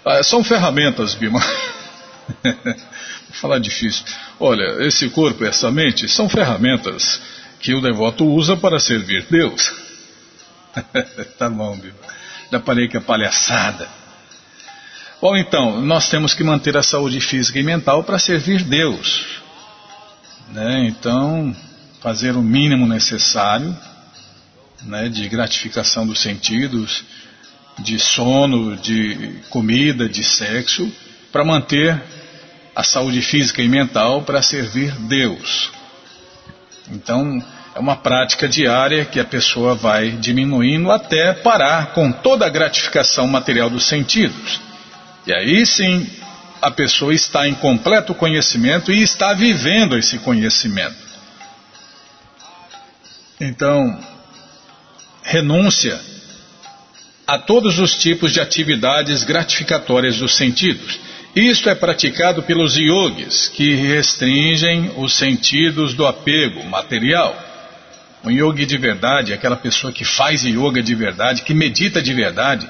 Ah, 0.03 0.21
são 0.21 0.43
ferramentas, 0.43 1.15
Bima. 1.15 1.39
falar 3.39 3.59
difícil. 3.59 4.03
Olha, 4.37 4.85
esse 4.85 5.07
corpo 5.07 5.45
e 5.45 5.47
essa 5.47 5.71
mente 5.71 6.09
são 6.09 6.27
ferramentas 6.27 7.21
que 7.61 7.73
o 7.73 7.79
devoto 7.79 8.25
usa 8.25 8.57
para 8.57 8.81
servir 8.81 9.25
Deus. 9.31 9.71
tá 11.39 11.49
bom, 11.49 11.73
viu? 11.77 11.93
Já 12.51 12.59
parei 12.59 12.87
que 12.87 12.97
é 12.97 12.99
palhaçada. 12.99 13.87
Bom, 15.21 15.35
então, 15.35 15.81
nós 15.81 16.09
temos 16.09 16.33
que 16.33 16.43
manter 16.43 16.77
a 16.77 16.83
saúde 16.83 17.19
física 17.19 17.59
e 17.59 17.63
mental 17.63 18.03
para 18.03 18.19
servir 18.19 18.63
Deus. 18.63 19.41
Né? 20.49 20.87
Então, 20.87 21.55
fazer 22.01 22.35
o 22.35 22.41
mínimo 22.41 22.85
necessário 22.85 23.75
né, 24.83 25.09
de 25.09 25.27
gratificação 25.27 26.05
dos 26.05 26.19
sentidos, 26.19 27.03
de 27.79 27.99
sono, 27.99 28.77
de 28.77 29.39
comida, 29.49 30.07
de 30.07 30.23
sexo, 30.23 30.91
para 31.31 31.43
manter 31.43 32.01
a 32.75 32.83
saúde 32.83 33.21
física 33.21 33.61
e 33.61 33.67
mental 33.67 34.21
para 34.21 34.41
servir 34.41 34.91
Deus. 35.07 35.71
Então, 36.91 37.43
é 37.75 37.79
uma 37.79 37.97
prática 37.97 38.47
diária 38.47 39.03
que 39.03 39.19
a 39.19 39.25
pessoa 39.25 39.75
vai 39.75 40.11
diminuindo 40.11 40.89
até 40.89 41.33
parar 41.33 41.87
com 41.93 42.09
toda 42.11 42.45
a 42.45 42.49
gratificação 42.49 43.27
material 43.27 43.69
dos 43.69 43.85
sentidos. 43.85 44.61
E 45.27 45.33
aí 45.33 45.65
sim, 45.65 46.09
a 46.61 46.71
pessoa 46.71 47.13
está 47.13 47.47
em 47.47 47.53
completo 47.53 48.15
conhecimento 48.15 48.91
e 48.93 49.03
está 49.03 49.33
vivendo 49.33 49.97
esse 49.97 50.17
conhecimento. 50.19 50.95
Então, 53.41 53.99
renúncia 55.21 55.99
a 57.27 57.37
todos 57.37 57.77
os 57.77 57.93
tipos 57.93 58.31
de 58.31 58.39
atividades 58.39 59.23
gratificatórias 59.23 60.17
dos 60.17 60.35
sentidos 60.35 60.97
isto 61.35 61.69
é 61.69 61.75
praticado 61.75 62.43
pelos 62.43 62.77
yogis, 62.77 63.49
que 63.49 63.75
restringem 63.75 64.91
os 64.95 65.17
sentidos 65.17 65.93
do 65.93 66.07
apego 66.07 66.63
material. 66.63 67.35
Um 68.25 68.31
yogi 68.31 68.65
de 68.65 68.77
verdade, 68.77 69.33
aquela 69.33 69.55
pessoa 69.55 69.93
que 69.93 70.03
faz 70.03 70.43
yoga 70.43 70.81
de 70.81 70.95
verdade, 70.95 71.43
que 71.43 71.53
medita 71.53 72.01
de 72.01 72.11
verdade, 72.11 72.67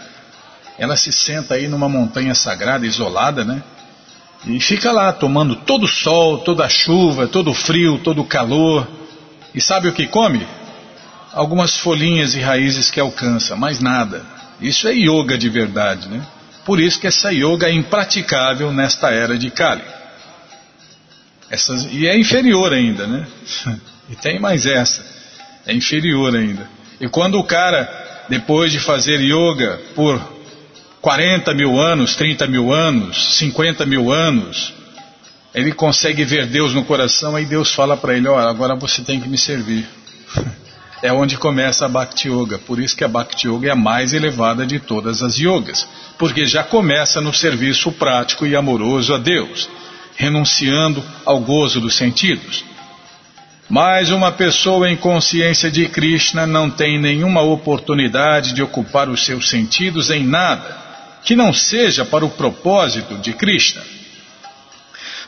ela 0.77 0.97
se 0.97 1.13
senta 1.13 1.55
aí 1.55 1.69
numa 1.69 1.87
montanha 1.87 2.35
sagrada, 2.35 2.85
isolada, 2.85 3.45
né? 3.45 3.63
E 4.45 4.59
fica 4.59 4.91
lá 4.91 5.13
tomando 5.13 5.55
todo 5.55 5.83
o 5.83 5.87
sol, 5.87 6.39
toda 6.39 6.65
a 6.65 6.69
chuva, 6.69 7.27
todo 7.27 7.51
o 7.51 7.53
frio, 7.53 7.97
todo 7.99 8.21
o 8.21 8.25
calor. 8.25 8.85
E 9.53 9.61
sabe 9.61 9.87
o 9.87 9.93
que 9.93 10.05
come? 10.05 10.45
Algumas 11.31 11.77
folhinhas 11.77 12.35
e 12.35 12.41
raízes 12.41 12.91
que 12.91 12.99
alcança, 12.99 13.55
mais 13.55 13.79
nada. 13.79 14.25
Isso 14.59 14.87
é 14.89 14.93
yoga 14.93 15.37
de 15.37 15.49
verdade, 15.49 16.09
né? 16.09 16.25
Por 16.65 16.81
isso 16.81 16.99
que 16.99 17.07
essa 17.07 17.31
yoga 17.31 17.67
é 17.67 17.71
impraticável 17.71 18.73
nesta 18.73 19.09
era 19.09 19.37
de 19.37 19.49
Kali. 19.49 19.83
Essas, 21.49 21.87
e 21.91 22.07
é 22.07 22.17
inferior 22.17 22.73
ainda, 22.73 23.07
né? 23.07 23.25
E 24.07 24.15
tem 24.15 24.39
mais 24.39 24.67
essa. 24.67 25.03
É 25.65 25.73
inferior 25.73 26.35
ainda. 26.35 26.69
E 26.99 27.07
quando 27.07 27.39
o 27.39 27.43
cara, 27.43 28.25
depois 28.29 28.71
de 28.71 28.79
fazer 28.79 29.19
yoga 29.21 29.79
por 29.95 30.21
40 31.01 31.53
mil 31.53 31.79
anos, 31.79 32.15
30 32.15 32.47
mil 32.47 32.73
anos, 32.73 33.37
50 33.37 33.85
mil 33.85 34.11
anos, 34.11 34.73
ele 35.53 35.71
consegue 35.71 36.23
ver 36.23 36.47
Deus 36.47 36.73
no 36.73 36.83
coração, 36.83 37.35
aí 37.35 37.45
Deus 37.45 37.73
fala 37.73 37.95
para 37.95 38.15
ele: 38.15 38.27
Olha, 38.27 38.49
agora 38.49 38.75
você 38.75 39.01
tem 39.01 39.19
que 39.19 39.29
me 39.29 39.37
servir. 39.37 39.87
é 41.01 41.13
onde 41.13 41.37
começa 41.37 41.85
a 41.85 41.89
Bhakti 41.89 42.27
Yoga. 42.29 42.57
Por 42.57 42.79
isso 42.79 42.95
que 42.95 43.03
a 43.03 43.07
Bhakti 43.07 43.47
Yoga 43.47 43.67
é 43.67 43.71
a 43.71 43.75
mais 43.75 44.13
elevada 44.13 44.65
de 44.65 44.79
todas 44.79 45.21
as 45.21 45.37
yogas, 45.37 45.87
porque 46.17 46.45
já 46.45 46.63
começa 46.63 47.21
no 47.21 47.33
serviço 47.33 47.91
prático 47.91 48.45
e 48.45 48.55
amoroso 48.55 49.13
a 49.13 49.17
Deus, 49.17 49.69
renunciando 50.15 51.03
ao 51.23 51.39
gozo 51.39 51.79
dos 51.79 51.95
sentidos. 51.95 52.65
Mas 53.67 54.11
uma 54.11 54.31
pessoa 54.31 54.89
em 54.89 54.95
consciência 54.95 55.71
de 55.71 55.87
Krishna 55.87 56.45
não 56.45 56.69
tem 56.69 56.99
nenhuma 56.99 57.41
oportunidade 57.41 58.53
de 58.53 58.61
ocupar 58.61 59.09
os 59.09 59.25
seus 59.25 59.49
sentidos 59.49 60.11
em 60.11 60.23
nada 60.25 60.83
que 61.23 61.35
não 61.35 61.51
seja 61.51 62.05
para 62.05 62.23
o 62.23 62.29
propósito 62.29 63.15
de 63.17 63.33
Krishna. 63.33 63.81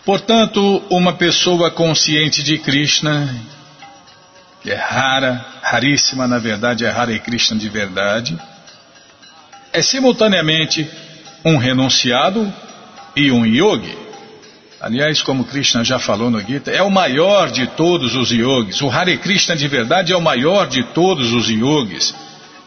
Portanto, 0.05 0.83
uma 0.89 1.13
pessoa 1.13 1.71
consciente 1.71 2.43
de 2.43 2.59
Krishna 2.59 3.27
que 4.61 4.71
é 4.71 4.75
rara, 4.75 5.45
raríssima, 5.61 6.27
na 6.27 6.39
verdade 6.39 6.83
é 6.83 6.89
Hare 6.89 7.19
Krishna 7.19 7.57
de 7.57 7.69
verdade, 7.69 8.37
é 9.71 9.81
simultaneamente 9.81 10.89
um 11.45 11.57
renunciado 11.57 12.51
e 13.15 13.31
um 13.31 13.45
yogi. 13.45 14.06
Aliás, 14.79 15.23
como 15.23 15.45
Krishna 15.45 15.83
já 15.83 15.97
falou 15.97 16.29
no 16.29 16.39
Gita, 16.39 16.69
é 16.69 16.83
o 16.83 16.91
maior 16.91 17.49
de 17.49 17.65
todos 17.67 18.15
os 18.15 18.29
yogis. 18.29 18.81
O 18.81 18.89
Hare 18.89 19.17
Krishna 19.17 19.55
de 19.55 19.67
verdade 19.67 20.13
é 20.13 20.17
o 20.17 20.21
maior 20.21 20.67
de 20.67 20.83
todos 20.83 21.33
os 21.33 21.49
yogis. 21.49 22.13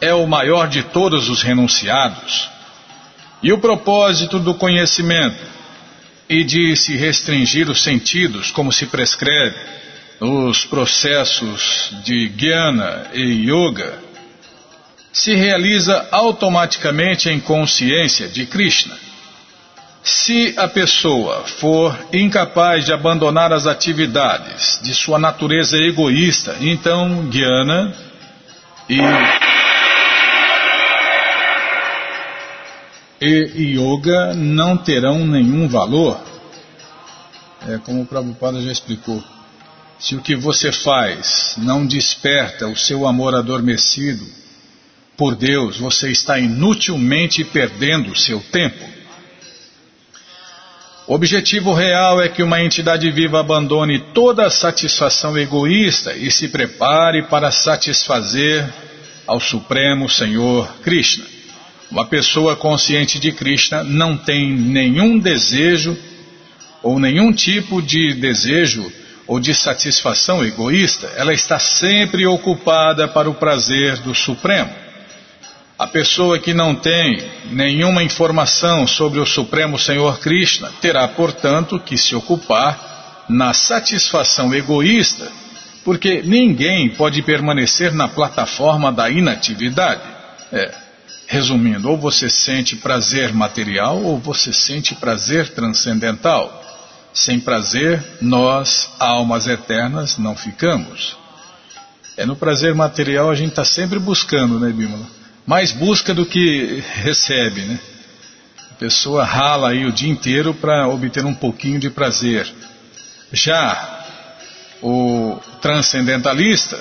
É 0.01 0.13
o 0.13 0.27
maior 0.27 0.69
de 0.69 0.83
todos 0.83 1.29
os 1.29 1.43
renunciados. 1.43 2.49
E 3.43 3.53
o 3.53 3.59
propósito 3.59 4.41
do 4.41 4.55
conhecimento 4.55 5.39
e 6.29 6.43
de 6.43 6.77
se 6.77 6.97
restringir 6.97 7.71
os 7.71 7.83
sentidos, 7.83 8.51
como 8.51 8.73
se 8.73 8.87
prescreve 8.87 9.57
nos 10.21 10.65
processos 10.65 11.93
de 12.05 12.29
Jnana 12.29 13.07
e 13.15 13.51
Yoga, 13.51 13.99
se 15.13 15.35
realiza 15.35 16.09
automaticamente 16.11 17.29
em 17.29 17.41
consciência 17.41 18.29
de 18.29 18.47
Krishna. 18.47 19.10
Se 20.03 20.55
a 20.57 20.67
pessoa 20.67 21.45
for 21.47 21.99
incapaz 22.13 22.87
de 22.87 22.93
abandonar 22.93 23.53
as 23.53 23.67
atividades 23.67 24.81
de 24.83 24.95
sua 24.95 25.19
natureza 25.19 25.77
egoísta, 25.77 26.57
então 26.61 27.29
Jnana 27.31 27.95
e, 33.21 33.27
e 33.55 33.79
Yoga 33.79 34.35
não 34.35 34.77
terão 34.77 35.27
nenhum 35.27 35.69
valor. 35.69 36.19
É 37.69 37.77
como 37.79 38.01
o 38.01 38.07
Prabhupada 38.07 38.61
já 38.63 38.73
explicou. 38.73 39.23
Se 39.99 40.17
o 40.17 40.23
que 40.23 40.35
você 40.35 40.73
faz 40.73 41.55
não 41.59 41.87
desperta 41.87 42.67
o 42.67 42.77
seu 42.77 43.07
amor 43.07 43.35
adormecido 43.35 44.25
por 45.15 45.37
Deus, 45.37 45.77
você 45.77 46.11
está 46.11 46.39
inutilmente 46.39 47.45
perdendo 47.45 48.11
o 48.11 48.17
seu 48.17 48.41
tempo. 48.41 49.00
O 51.11 51.15
objetivo 51.15 51.75
real 51.75 52.23
é 52.23 52.29
que 52.29 52.41
uma 52.41 52.63
entidade 52.63 53.11
viva 53.11 53.41
abandone 53.41 53.99
toda 54.15 54.47
a 54.47 54.51
satisfação 54.51 55.37
egoísta 55.37 56.15
e 56.15 56.31
se 56.31 56.47
prepare 56.47 57.25
para 57.25 57.51
satisfazer 57.51 58.65
ao 59.27 59.41
Supremo 59.41 60.09
Senhor 60.09 60.73
Krishna. 60.85 61.25
Uma 61.91 62.07
pessoa 62.07 62.55
consciente 62.55 63.19
de 63.19 63.33
Krishna 63.33 63.83
não 63.83 64.17
tem 64.17 64.53
nenhum 64.53 65.19
desejo 65.19 65.99
ou 66.81 67.01
nenhum 67.01 67.33
tipo 67.33 67.83
de 67.83 68.15
desejo 68.15 68.89
ou 69.27 69.41
de 69.41 69.53
satisfação 69.53 70.45
egoísta, 70.45 71.13
ela 71.17 71.35
está 71.35 71.59
sempre 71.59 72.25
ocupada 72.25 73.09
para 73.09 73.29
o 73.29 73.35
prazer 73.35 73.97
do 73.97 74.15
Supremo. 74.15 74.71
A 75.81 75.87
pessoa 75.87 76.39
que 76.39 76.53
não 76.53 76.75
tem 76.75 77.27
nenhuma 77.53 78.03
informação 78.03 78.87
sobre 78.87 79.19
o 79.19 79.25
Supremo 79.25 79.79
Senhor 79.79 80.21
Krishna 80.21 80.71
terá, 80.79 81.09
portanto, 81.09 81.81
que 81.81 81.97
se 81.97 82.15
ocupar 82.15 83.25
na 83.31 83.55
satisfação 83.55 84.55
egoísta, 84.55 85.33
porque 85.83 86.21
ninguém 86.23 86.91
pode 86.91 87.23
permanecer 87.23 87.95
na 87.95 88.07
plataforma 88.07 88.93
da 88.93 89.09
inatividade. 89.09 90.03
É, 90.53 90.71
resumindo, 91.27 91.89
ou 91.89 91.97
você 91.97 92.29
sente 92.29 92.77
prazer 92.77 93.33
material 93.33 94.03
ou 94.03 94.19
você 94.19 94.53
sente 94.53 94.95
prazer 94.95 95.49
transcendental. 95.55 96.63
Sem 97.15 97.41
prazer, 97.41 98.05
nós, 98.21 98.91
almas 98.99 99.47
eternas, 99.47 100.19
não 100.19 100.37
ficamos. 100.37 101.17
É 102.19 102.27
no 102.27 102.37
prazer 102.37 102.75
material 102.75 103.31
a 103.31 103.35
gente 103.35 103.53
está 103.53 103.65
sempre 103.65 103.99
buscando, 103.99 104.61
né, 104.61 104.71
Bímola? 104.71 105.20
Mais 105.47 105.73
busca 105.73 106.15
do 106.15 106.27
que 106.27 106.83
recebe, 107.03 107.63
né? 107.63 107.79
A 108.71 108.75
pessoa 108.75 109.25
rala 109.25 109.71
aí 109.71 109.85
o 109.85 109.93
dia 109.93 110.11
inteiro 110.11 110.55
para 110.55 110.89
obter 110.89 111.25
um 111.25 111.35
pouquinho 111.35 111.79
de 111.79 111.91
prazer. 111.91 112.51
Já 113.33 114.01
o 114.83 115.39
transcendentalista, 115.61 116.79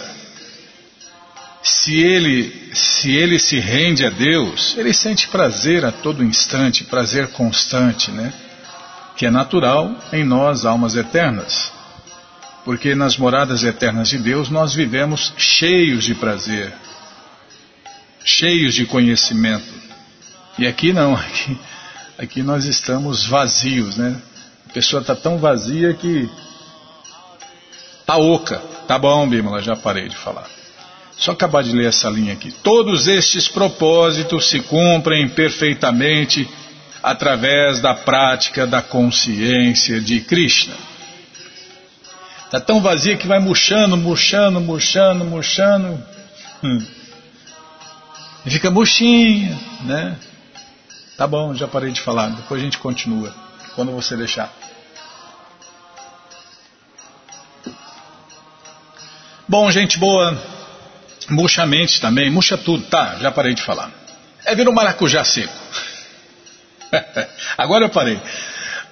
se 1.62 2.00
ele, 2.00 2.72
se 2.74 3.12
ele 3.12 3.38
se 3.38 3.60
rende 3.60 4.06
a 4.06 4.10
Deus, 4.10 4.76
ele 4.78 4.94
sente 4.94 5.28
prazer 5.28 5.84
a 5.84 5.92
todo 5.92 6.24
instante, 6.24 6.84
prazer 6.86 7.28
constante, 7.30 8.12
né? 8.12 8.34
Que 9.18 9.26
é 9.26 9.32
natural 9.32 9.94
em 10.14 10.24
nós, 10.24 10.66
almas 10.66 10.96
eternas. 10.96 11.72
Porque 12.64 12.96
nas 12.96 13.18
moradas 13.18 13.64
eternas 13.64 14.10
de 14.10 14.18
Deus 14.18 14.50
nós 14.50 14.74
vivemos 14.74 15.34
cheios 15.38 16.04
de 16.04 16.16
prazer, 16.16 16.74
cheios 18.24 18.74
de 18.74 18.86
conhecimento. 18.86 19.74
E 20.58 20.68
aqui 20.68 20.94
não, 20.94 21.14
aqui, 21.16 21.58
aqui 22.18 22.44
nós 22.44 22.66
estamos 22.66 23.26
vazios, 23.26 23.98
né? 23.98 24.22
A 24.70 24.74
pessoa 24.74 25.02
está 25.02 25.16
tão 25.16 25.38
vazia 25.38 25.94
que 25.94 26.30
está 28.02 28.18
oca. 28.18 28.62
Tá 28.88 28.98
bom, 29.00 29.28
Bímola, 29.28 29.62
já 29.62 29.76
parei 29.76 30.08
de 30.08 30.16
falar. 30.16 30.48
Só 31.18 31.32
acabar 31.32 31.64
de 31.64 31.72
ler 31.72 31.88
essa 31.88 32.10
linha 32.10 32.34
aqui. 32.34 32.52
Todos 32.64 33.08
estes 33.08 33.48
propósitos 33.48 34.50
se 34.50 34.62
cumprem 34.62 35.28
perfeitamente 35.28 36.48
através 37.04 37.80
da 37.82 37.94
prática 37.94 38.66
da 38.66 38.82
consciência 38.82 40.00
de 40.00 40.22
Krishna. 40.22 40.76
Está 42.46 42.60
tão 42.60 42.82
vazia 42.82 43.18
que 43.18 43.28
vai 43.28 43.40
murchando, 43.40 43.96
murchando, 43.98 44.60
murchando, 44.60 45.26
murchando. 45.26 46.04
Hum. 46.64 46.84
Fica 48.50 48.72
buchinha, 48.72 49.58
né? 49.82 50.18
Tá 51.16 51.28
bom, 51.28 51.54
já 51.54 51.68
parei 51.68 51.92
de 51.92 52.02
falar. 52.02 52.30
Depois 52.30 52.62
a 52.62 52.64
gente 52.64 52.78
continua. 52.78 53.34
Quando 53.76 53.92
você 53.92 54.16
deixar. 54.16 54.52
Bom, 59.48 59.70
gente 59.72 59.98
boa. 59.98 60.38
Murcha 61.30 61.64
a 61.64 61.66
mente 61.66 62.00
também. 62.00 62.30
Murcha 62.30 62.58
tudo. 62.58 62.86
Tá, 62.86 63.18
já 63.20 63.32
parei 63.32 63.54
de 63.54 63.62
falar. 63.62 63.92
É 64.46 64.56
vir 64.56 64.68
um 64.68 64.74
maracujá 64.74 65.24
seco. 65.24 65.54
Agora 67.58 67.86
eu 67.86 67.90
parei. 67.90 68.20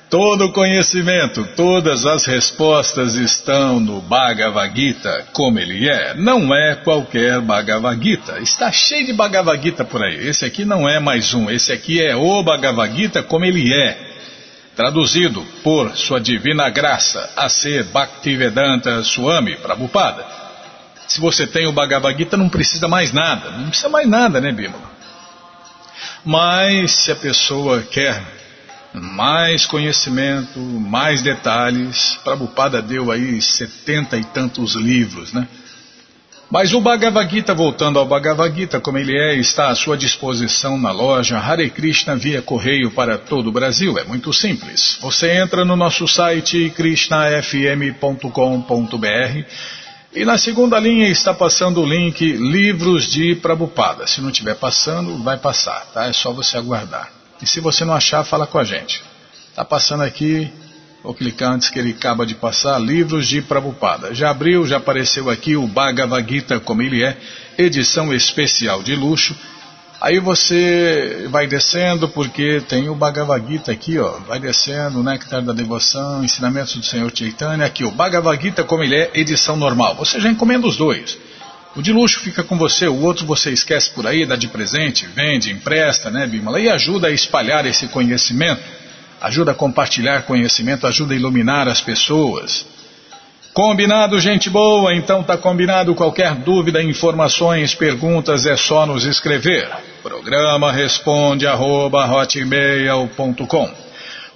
Todo 0.10 0.54
conhecimento, 0.54 1.46
todas 1.54 2.06
as 2.06 2.26
respostas 2.26 3.15
estão 3.15 3.78
no 3.78 4.00
Bhagavad 4.00 4.74
Gita 4.74 5.28
como 5.34 5.60
ele 5.60 5.89
é. 5.89 6.13
Não 6.13 6.56
é 6.56 6.76
qualquer 6.76 7.41
Bhagavad 7.41 8.02
Gita. 8.02 8.39
Está 8.39 8.72
cheio 8.72 9.06
de 9.06 9.12
Bhagavad 9.12 9.62
Gita 9.62 9.84
por 9.84 10.02
aí. 10.02 10.30
Esse 10.30 10.46
aqui 10.46 10.63
não 10.63 10.88
é 10.88 10.98
mais 10.98 11.34
um. 11.34 11.50
Esse 11.50 11.74
aqui 11.74 12.02
é 12.02 12.15
o 12.15 12.41
Bhagavad 12.41 12.96
Gita 12.96 13.22
como 13.22 13.43
ele 13.43 13.74
é. 13.74 13.98
Traduzido 14.78 15.46
por 15.62 15.93
Sua 15.98 16.22
Divina 16.22 16.70
Graça 16.70 17.30
a 17.36 17.50
ser 17.50 17.84
Bhaktivedanta 17.84 19.04
Swami 19.04 19.58
Prabhupada. 19.58 20.26
Se 21.06 21.20
você 21.20 21.46
tem 21.46 21.67
o 21.67 21.74
Bhagavad 21.74 22.17
Gita, 22.17 22.38
não 22.38 22.48
precisa 22.48 22.88
mais 22.88 23.12
nada. 23.12 23.52
Não 23.52 23.67
precisa 23.67 23.89
mais 23.89 24.08
nada, 24.08 24.39
né, 24.39 24.54
Bímola? 24.54 24.89
Mas 26.24 26.91
se 26.91 27.12
a 27.12 27.15
pessoa 27.15 27.82
quer 27.82 28.37
mais 29.01 29.65
conhecimento, 29.65 30.60
mais 30.60 31.21
detalhes. 31.21 32.17
Prabhupada 32.23 32.81
deu 32.81 33.12
aí 33.12 33.41
setenta 33.41 34.17
e 34.17 34.23
tantos 34.23 34.75
livros, 34.75 35.33
né? 35.33 35.47
Mas 36.49 36.73
o 36.73 36.79
Bhagavad 36.79 37.29
Gita, 37.29 37.53
voltando 37.53 37.99
ao 37.99 38.05
Bhagavad 38.05 38.55
Gita, 38.55 38.79
como 38.79 38.97
ele 38.97 39.17
é, 39.17 39.36
está 39.36 39.67
à 39.67 39.75
sua 39.75 39.97
disposição 39.97 40.77
na 40.77 40.91
loja 40.91 41.38
Hare 41.38 41.69
Krishna 41.69 42.15
via 42.15 42.41
correio 42.41 42.89
para 42.91 43.17
todo 43.17 43.47
o 43.47 43.51
Brasil. 43.51 43.99
É 43.99 44.05
muito 44.05 44.31
simples. 44.31 44.97
Você 45.01 45.29
entra 45.29 45.65
no 45.65 45.75
nosso 45.75 46.07
site 46.07 46.69
krishnafm.com.br 46.69 49.43
e 50.15 50.23
na 50.23 50.38
segunda 50.38 50.79
linha 50.79 51.10
está 51.10 51.33
passando 51.33 51.81
o 51.81 51.86
link 51.86 52.23
Livros 52.23 53.12
de 53.12 53.36
Prabhupada. 53.36 54.07
Se 54.07 54.21
não 54.21 54.29
estiver 54.29 54.55
passando, 54.55 55.21
vai 55.21 55.38
passar, 55.38 55.86
tá? 55.93 56.05
É 56.05 56.13
só 56.13 56.31
você 56.31 56.55
aguardar. 56.55 57.16
E 57.41 57.47
se 57.47 57.60
você 57.60 57.86
não 57.86 57.93
achar, 57.93 58.23
fala 58.23 58.47
com 58.47 58.58
a 58.58 58.63
gente. 58.63 59.04
Está 59.50 59.63
passando 59.63 60.04
aqui, 60.04 60.52
vou 61.04 61.13
clicar 61.13 61.54
antes 61.54 61.69
que 61.69 61.80
ele 61.80 61.91
acaba 61.91 62.26
de 62.26 62.36
passar, 62.36 62.80
livros 62.80 63.28
de 63.28 63.41
Prabhupada. 63.41 64.13
Já 64.13 64.30
abriu, 64.30 64.65
já 64.65 64.78
apareceu 64.78 65.30
aqui 65.30 65.56
o 65.56 65.67
Bhagavad 65.67 66.28
Gita 66.28 66.60
como 66.60 66.82
ele 66.82 67.04
é, 67.04 67.17
edição 67.58 68.13
especial 68.13 68.84
de 68.84 68.95
luxo. 68.95 69.36
Aí 70.00 70.19
você 70.19 71.28
vai 71.32 71.47
descendo, 71.47 72.08
porque 72.08 72.62
tem 72.62 72.88
o 72.88 72.93
Bhagavad 72.93 73.52
Gita 73.52 73.71
aqui, 73.71 73.97
ó, 73.97 74.19
vai 74.28 74.39
descendo, 74.39 75.00
o 75.00 75.04
Néctar 75.04 75.41
da 75.41 75.54
Devoção, 75.54 76.23
Ensinamentos 76.23 76.76
do 76.76 76.86
Senhor 76.86 77.12
Chaitanya, 77.15 77.65
aqui 77.65 77.84
o 77.84 77.91
Bhagavad 77.91 78.39
Gita 78.41 78.63
como 78.63 78.84
ele 78.84 78.95
é, 78.95 79.12
edição 79.15 79.56
normal. 79.56 79.95
Você 79.95 80.19
já 80.19 80.30
encomenda 80.30 80.67
os 80.67 80.78
dois. 80.78 81.17
O 81.78 81.82
de 81.82 81.94
luxo 81.94 82.22
fica 82.22 82.44
com 82.44 82.58
você, 82.58 82.88
o 82.88 83.04
outro 83.04 83.24
você 83.24 83.52
esquece 83.52 83.92
por 83.92 84.08
aí, 84.08 84.26
dá 84.26 84.36
de 84.36 84.48
presente, 84.48 85.06
vende, 85.06 85.52
empresta, 85.52 86.10
né, 86.10 86.26
Bimala? 86.26 86.60
E 86.60 86.68
ajuda 86.68 87.08
a 87.08 87.12
espalhar 87.12 87.68
esse 87.68 87.88
conhecimento, 87.90 88.63
ajuda 89.22 89.52
a 89.52 89.54
compartilhar 89.54 90.24
conhecimento, 90.24 90.88
ajuda 90.88 91.13
a 91.13 91.16
iluminar 91.16 91.68
as 91.68 91.80
pessoas. 91.80 92.66
Combinado, 93.54 94.20
gente 94.20 94.50
boa? 94.50 94.96
Então 94.96 95.22
tá 95.22 95.38
combinado. 95.38 95.94
Qualquer 95.94 96.34
dúvida, 96.34 96.82
informações, 96.82 97.76
perguntas 97.76 98.48
é 98.48 98.58
só 98.58 98.88
nos 98.88 99.06
escrever. 99.06 99.70
Programa 100.02 100.72
responde 100.72 101.46
arroba 101.46 102.08
hotmail.com 102.12 103.87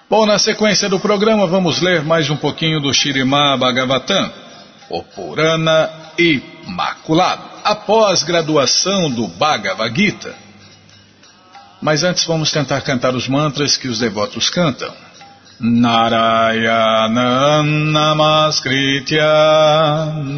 Bom, 0.10 0.26
na 0.26 0.40
sequência 0.40 0.90
do 0.90 1.00
programa 1.00 1.46
vamos 1.46 1.82
ler 1.82 2.04
mais 2.04 2.30
um 2.30 2.38
pouquinho 2.38 2.80
do 2.80 2.94
Shirimá 2.94 3.58
Bhagavatam, 3.58 4.32
o 4.90 5.04
Purana 5.04 5.90
Imaculado, 6.18 7.44
após 7.64 8.24
graduação 8.24 9.10
do 9.10 9.28
Bhagavad 9.28 9.96
Gita. 9.96 10.36
Mas 11.82 12.04
antes 12.04 12.26
vamos 12.26 12.52
tentar 12.52 12.82
cantar 12.82 13.16
os 13.16 13.28
mantras 13.28 13.78
que 13.78 13.88
os 13.88 14.00
devotos 14.00 14.50
cantam. 14.50 14.94
Narayana 15.62 17.62
Namaskritya 17.92 19.28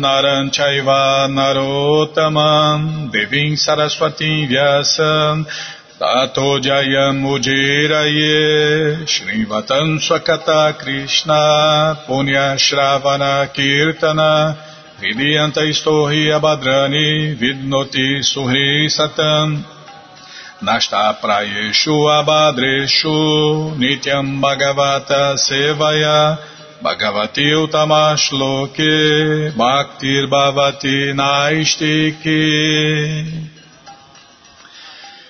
Naranchaiva 0.02 1.30
Narotaman 1.30 3.12
Devim 3.12 3.56
Saraswati 3.56 4.48
Vyasam 4.50 5.46
Tato 6.00 6.58
Jayam 6.60 7.22
Ujiraye 7.22 9.06
Shrivatan 9.06 10.00
Swakata 10.02 10.74
Krishna 10.80 12.00
Punya 12.08 12.58
Shravana 12.58 13.46
Kirtana 13.54 14.58
Vidyanta 15.00 15.62
Istohi 15.62 16.34
Abhadrani 16.34 17.38
Vidnoti 17.38 18.26
Suhri 18.26 18.90
Satan 18.90 19.64
Abhadreshu 22.08 23.76
Nityam 23.78 24.40
Bhagavata 24.40 25.36
Sevaya 25.36 26.38
Bhagavati 26.84 27.54
Utamash 27.56 28.32
Loke 28.32 29.52
Bhaktir 29.58 30.28
Bhavati 30.28 31.14
Naistiki 31.14 32.42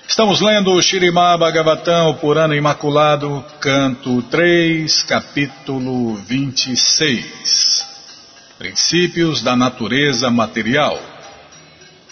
Estamos 0.06 0.41
lendo 0.41 0.74
o 0.74 0.82
Shirimá 0.82 1.38
Bhagavatam, 1.38 2.10
o 2.10 2.15
Purana 2.15 2.54
Imaculado, 2.54 3.46
canto 3.62 4.22
3, 4.24 5.04
capítulo 5.04 6.15
26. 6.15 7.88
Princípios 8.60 9.41
da 9.41 9.56
natureza 9.56 10.30
material. 10.30 11.00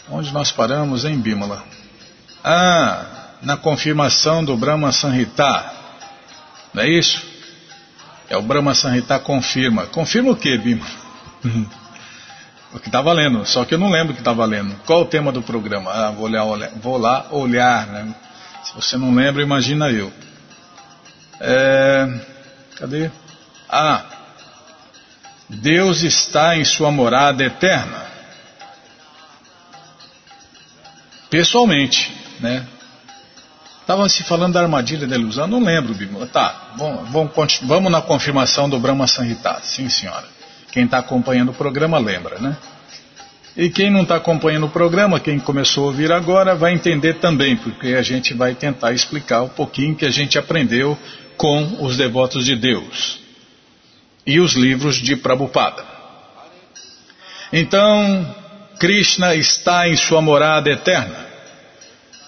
Onde 0.10 0.32
nós 0.32 0.50
paramos, 0.50 1.04
hein, 1.04 1.20
Bímola? 1.20 1.62
Ah, 2.44 3.06
na 3.42 3.58
confirmação 3.58 4.44
do 4.44 4.56
Brahma 4.56 4.92
Sanhita. 4.92 5.72
Não 6.74 6.84
é 6.84 6.90
isso? 6.90 7.22
É 8.30 8.38
o 8.38 8.42
Brahma 8.42 8.74
Sanhita 8.76 9.20
confirma. 9.20 9.88
Confirma 9.88 10.32
o 10.32 10.36
que, 10.36 10.58
Bímola? 10.58 10.90
O 12.72 12.80
que 12.80 12.88
está 12.88 13.02
valendo, 13.02 13.44
só 13.48 13.66
que 13.66 13.74
eu 13.74 13.80
não 13.80 13.90
lembro 13.90 14.12
o 14.12 14.14
que 14.14 14.22
está 14.22 14.32
valendo. 14.32 14.76
Qual 14.86 15.02
o 15.02 15.06
tema 15.06 15.32
do 15.32 15.42
programa? 15.42 15.92
Ah, 15.92 16.12
vou, 16.12 16.26
olhar, 16.26 16.44
olhar, 16.44 16.70
vou 16.76 16.98
lá 16.98 17.26
olhar, 17.32 17.88
né? 17.88 18.14
Se 18.64 18.76
você 18.76 18.96
não 18.96 19.12
lembra, 19.12 19.42
imagina 19.42 19.90
eu. 19.90 20.14
É, 21.42 22.08
cadê? 22.76 23.10
Ah, 23.68 24.06
Deus 25.50 26.04
está 26.04 26.58
em 26.58 26.64
sua 26.64 26.92
morada 26.92 27.44
eterna. 27.44 28.06
Pessoalmente, 31.28 32.19
né? 32.40 32.66
Estavam 33.82 34.08
se 34.08 34.24
falando 34.24 34.54
da 34.54 34.62
armadilha 34.62 35.08
da 35.08 35.16
ilusão, 35.16 35.48
não 35.48 35.64
lembro, 35.64 35.96
Bíblia. 35.96 36.28
Tá, 36.28 36.74
vamos, 36.78 37.60
vamos 37.64 37.92
na 37.92 38.02
confirmação 38.02 38.70
do 38.70 38.80
Brahma 38.80 39.08
Sanhita. 39.08 39.60
Sim, 39.64 39.90
senhora. 39.90 40.28
Quem 40.72 40.86
está 40.86 41.00
acompanhando 41.00 41.50
o 41.50 41.54
programa 41.54 41.98
lembra, 41.98 42.38
né? 42.40 42.56
E 43.58 43.70
quem 43.70 43.90
não 43.90 44.04
está 44.04 44.16
acompanhando 44.16 44.68
o 44.68 44.70
programa, 44.70 45.20
quem 45.20 45.40
começou 45.40 45.86
a 45.86 45.88
ouvir 45.88 46.12
agora, 46.12 46.56
vai 46.56 46.74
entender 46.74 47.16
também, 47.16 47.58
porque 47.58 47.88
a 47.88 48.02
gente 48.02 48.34
vai 48.34 48.54
tentar 48.54 48.94
explicar 48.94 49.42
um 49.42 49.50
pouquinho 49.50 49.96
que 49.96 50.06
a 50.06 50.12
gente 50.12 50.38
aprendeu 50.38 50.98
com 51.36 51.84
os 51.84 51.98
devotos 51.98 52.46
de 52.46 52.56
Deus 52.56 53.20
e 54.26 54.40
os 54.40 54.54
livros 54.54 54.98
de 54.98 55.16
Prabhupada. 55.16 55.84
Então, 57.52 58.36
Krishna 58.78 59.36
está 59.36 59.90
em 59.90 59.96
sua 59.96 60.22
morada 60.22 60.70
eterna. 60.70 61.29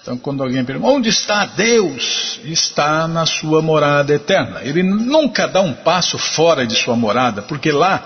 Então, 0.02 0.18
quando 0.18 0.42
alguém 0.42 0.64
pergunta, 0.64 0.92
onde 0.92 1.08
está 1.08 1.46
Deus? 1.46 2.40
Está 2.44 3.06
na 3.06 3.24
sua 3.24 3.62
morada 3.62 4.12
eterna. 4.12 4.60
Ele 4.62 4.82
nunca 4.82 5.46
dá 5.46 5.60
um 5.60 5.72
passo 5.72 6.18
fora 6.18 6.66
de 6.66 6.74
sua 6.74 6.96
morada, 6.96 7.40
porque 7.42 7.70
lá 7.70 8.04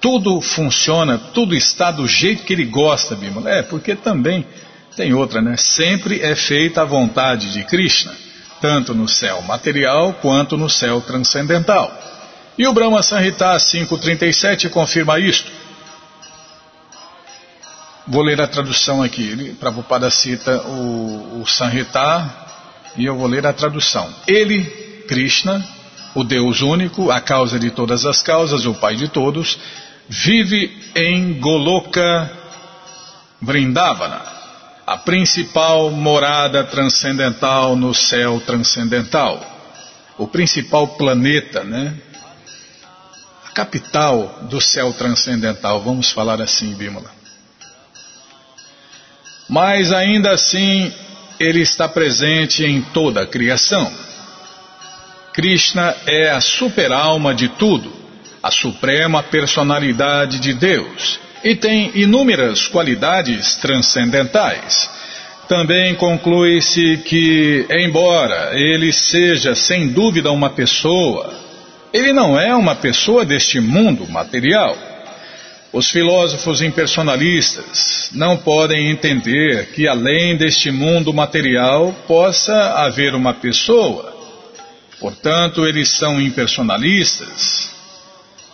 tudo 0.00 0.40
funciona, 0.40 1.18
tudo 1.18 1.54
está 1.54 1.90
do 1.90 2.08
jeito 2.08 2.42
que 2.42 2.54
ele 2.54 2.64
gosta, 2.64 3.14
Bimala. 3.14 3.50
É, 3.50 3.62
porque 3.62 3.94
também 3.94 4.46
tem 4.96 5.12
outra, 5.12 5.42
né? 5.42 5.58
Sempre 5.58 6.22
é 6.22 6.34
feita 6.34 6.80
a 6.80 6.86
vontade 6.86 7.52
de 7.52 7.64
Krishna, 7.64 8.14
tanto 8.62 8.94
no 8.94 9.06
céu 9.06 9.42
material 9.42 10.14
quanto 10.22 10.56
no 10.56 10.70
céu 10.70 11.02
transcendental. 11.02 11.92
E 12.56 12.66
o 12.66 12.72
Brahma 12.72 13.02
Sanhita 13.02 13.54
5.37 13.56 14.70
confirma 14.70 15.20
isto. 15.20 15.52
Vou 18.08 18.22
ler 18.22 18.40
a 18.40 18.46
tradução 18.46 19.02
aqui. 19.02 19.56
Prabhupada 19.58 20.08
cita 20.10 20.62
o, 20.62 21.42
o 21.42 21.46
Sanhita 21.46 22.46
e 22.96 23.04
eu 23.04 23.16
vou 23.16 23.26
ler 23.26 23.44
a 23.44 23.52
tradução. 23.52 24.08
Ele, 24.26 24.62
Krishna, 25.08 25.64
o 26.14 26.22
Deus 26.22 26.62
único, 26.62 27.10
a 27.10 27.20
causa 27.20 27.58
de 27.58 27.70
todas 27.70 28.06
as 28.06 28.22
causas, 28.22 28.64
o 28.64 28.74
Pai 28.74 28.94
de 28.94 29.08
todos, 29.08 29.58
vive 30.08 30.70
em 30.94 31.34
Goloka 31.40 32.30
Vrindavana, 33.42 34.22
a 34.86 34.96
principal 34.96 35.90
morada 35.90 36.64
transcendental 36.64 37.74
no 37.74 37.92
céu 37.92 38.40
transcendental, 38.40 39.44
o 40.16 40.26
principal 40.28 40.88
planeta, 40.88 41.64
né? 41.64 41.94
A 43.46 43.50
capital 43.50 44.46
do 44.48 44.60
céu 44.60 44.92
transcendental, 44.92 45.82
vamos 45.82 46.10
falar 46.10 46.40
assim, 46.40 46.72
Bímola. 46.74 47.15
Mas 49.48 49.92
ainda 49.92 50.32
assim, 50.32 50.92
ele 51.38 51.60
está 51.60 51.88
presente 51.88 52.64
em 52.64 52.82
toda 52.82 53.22
a 53.22 53.26
criação. 53.26 53.92
Krishna 55.32 55.94
é 56.06 56.30
a 56.30 56.40
super-alma 56.40 57.34
de 57.34 57.48
tudo 57.48 57.96
a 58.46 58.50
suprema 58.50 59.24
personalidade 59.24 60.38
de 60.38 60.54
Deus 60.54 61.18
e 61.42 61.56
tem 61.56 61.90
inúmeras 61.96 62.68
qualidades 62.68 63.56
transcendentais. 63.56 64.88
Também 65.48 65.96
conclui-se 65.96 66.98
que, 66.98 67.66
embora 67.68 68.52
ele 68.54 68.92
seja 68.92 69.56
sem 69.56 69.88
dúvida 69.88 70.30
uma 70.30 70.50
pessoa, 70.50 71.34
ele 71.92 72.12
não 72.12 72.38
é 72.38 72.54
uma 72.54 72.76
pessoa 72.76 73.24
deste 73.24 73.58
mundo 73.58 74.06
material. 74.08 74.76
Os 75.72 75.90
filósofos 75.90 76.62
impersonalistas 76.62 78.10
não 78.12 78.36
podem 78.36 78.90
entender 78.90 79.66
que 79.72 79.86
além 79.86 80.36
deste 80.36 80.70
mundo 80.70 81.12
material 81.12 81.92
possa 82.06 82.54
haver 82.74 83.14
uma 83.14 83.34
pessoa. 83.34 84.14
Portanto, 84.98 85.66
eles 85.66 85.90
são 85.90 86.20
impersonalistas 86.20 87.76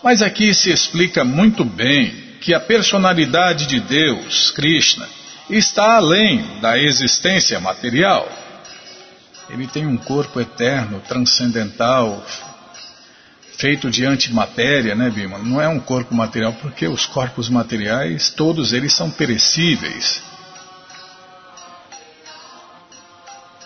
mas 0.03 0.21
aqui 0.21 0.53
se 0.53 0.71
explica 0.71 1.25
muito 1.25 1.65
bem 1.65 2.13
que 2.41 2.53
a 2.53 2.59
personalidade 2.59 3.67
de 3.67 3.79
Deus, 3.79 4.51
Krishna, 4.51 5.07
está 5.49 5.97
além 5.97 6.45
da 6.61 6.77
existência 6.77 7.61
material. 7.61 8.29
Ele 9.49 9.67
tem 9.69 9.87
um 9.87 9.97
corpo 9.97 10.41
eterno, 10.41 11.01
transcendental, 11.07 12.25
feito 13.57 13.91
de 13.91 14.05
antimatéria, 14.05 14.95
né, 14.95 15.11
Bima? 15.11 15.39
Não 15.39 15.61
é 15.61 15.69
um 15.69 15.79
corpo 15.81 16.15
material, 16.15 16.53
porque 16.55 16.87
os 16.87 17.07
corpos 17.07 17.49
materiais, 17.49 18.31
todos 18.31 18.73
eles 18.73 18.93
são 18.93 19.11
perecíveis. 19.11 20.23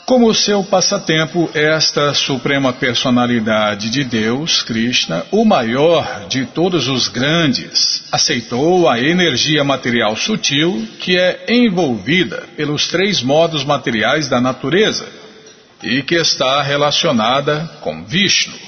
Como 0.07 0.33
seu 0.33 0.63
passatempo, 0.63 1.51
esta 1.53 2.15
suprema 2.15 2.73
personalidade 2.73 3.91
de 3.91 4.05
Deus, 4.05 4.63
Krishna, 4.63 5.25
o 5.33 5.45
maior 5.45 6.29
de 6.29 6.47
todos 6.47 6.87
os 6.87 7.09
grandes, 7.09 8.05
aceitou 8.13 8.89
a 8.89 9.01
energia 9.01 9.65
material 9.65 10.15
sutil 10.15 10.87
que 11.01 11.19
é 11.19 11.47
envolvida 11.49 12.45
pelos 12.57 12.87
três 12.87 13.21
modos 13.21 13.65
materiais 13.65 14.29
da 14.29 14.41
natureza 14.41 15.09
e 15.83 16.03
que 16.05 16.15
está 16.15 16.63
relacionada 16.63 17.69
com 17.81 18.05
Vishnu. 18.05 18.66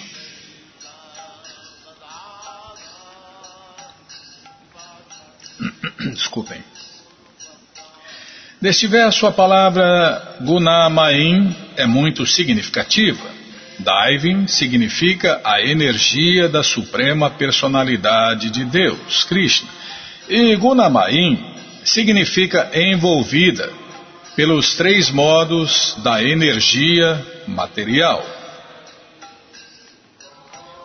Desculpem. 6.15 6.63
Neste 8.61 8.87
verso, 8.87 9.27
a 9.27 9.33
palavra 9.33 10.37
Gunamaim 10.41 11.55
é 11.77 11.87
muito 11.87 12.27
significativa. 12.27 13.39
Daivin 13.79 14.49
significa 14.49 15.41
a 15.45 15.63
energia 15.63 16.49
da 16.49 16.65
suprema 16.65 17.31
personalidade 17.31 18.51
de 18.51 18.65
Deus, 18.65 19.25
Krishna. 19.25 19.69
E 20.29 20.57
Gunamain 20.57 21.39
significa 21.85 22.69
envolvida 22.75 23.71
pelos 24.35 24.75
três 24.75 25.11
modos 25.11 25.97
da 26.03 26.23
energia 26.23 27.25
material. 27.47 28.38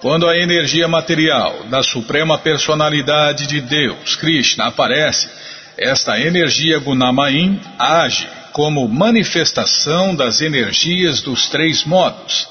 Quando 0.03 0.27
a 0.27 0.37
energia 0.37 0.85
material 0.85 1.63
da 1.69 1.81
suprema 1.81 2.37
personalidade 2.37 3.47
de 3.47 3.61
Deus, 3.61 4.17
Krishna, 4.17 4.65
aparece, 4.65 5.29
esta 5.77 6.19
energia 6.19 6.77
Gunamain 6.77 7.57
age 7.79 8.27
como 8.51 8.85
manifestação 8.85 10.13
das 10.13 10.41
energias 10.41 11.21
dos 11.21 11.47
três 11.47 11.85
modos. 11.85 12.49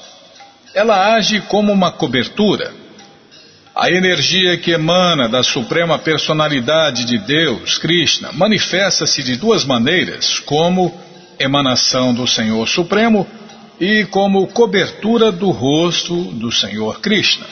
Ela 0.73 1.13
age 1.13 1.41
como 1.41 1.71
uma 1.71 1.91
cobertura. 1.91 2.73
A 3.75 3.87
energia 3.87 4.57
que 4.57 4.71
emana 4.71 5.29
da 5.29 5.43
suprema 5.43 5.99
personalidade 5.99 7.05
de 7.05 7.19
Deus, 7.19 7.77
Krishna, 7.77 8.31
manifesta-se 8.33 9.21
de 9.21 9.35
duas 9.35 9.63
maneiras, 9.63 10.39
como 10.39 10.91
emanação 11.37 12.15
do 12.15 12.25
Senhor 12.25 12.67
Supremo 12.67 13.27
e 13.79 14.05
como 14.05 14.47
cobertura 14.47 15.31
do 15.31 15.49
rosto 15.51 16.15
do 16.15 16.51
Senhor 16.51 16.99
Krishna. 16.99 17.45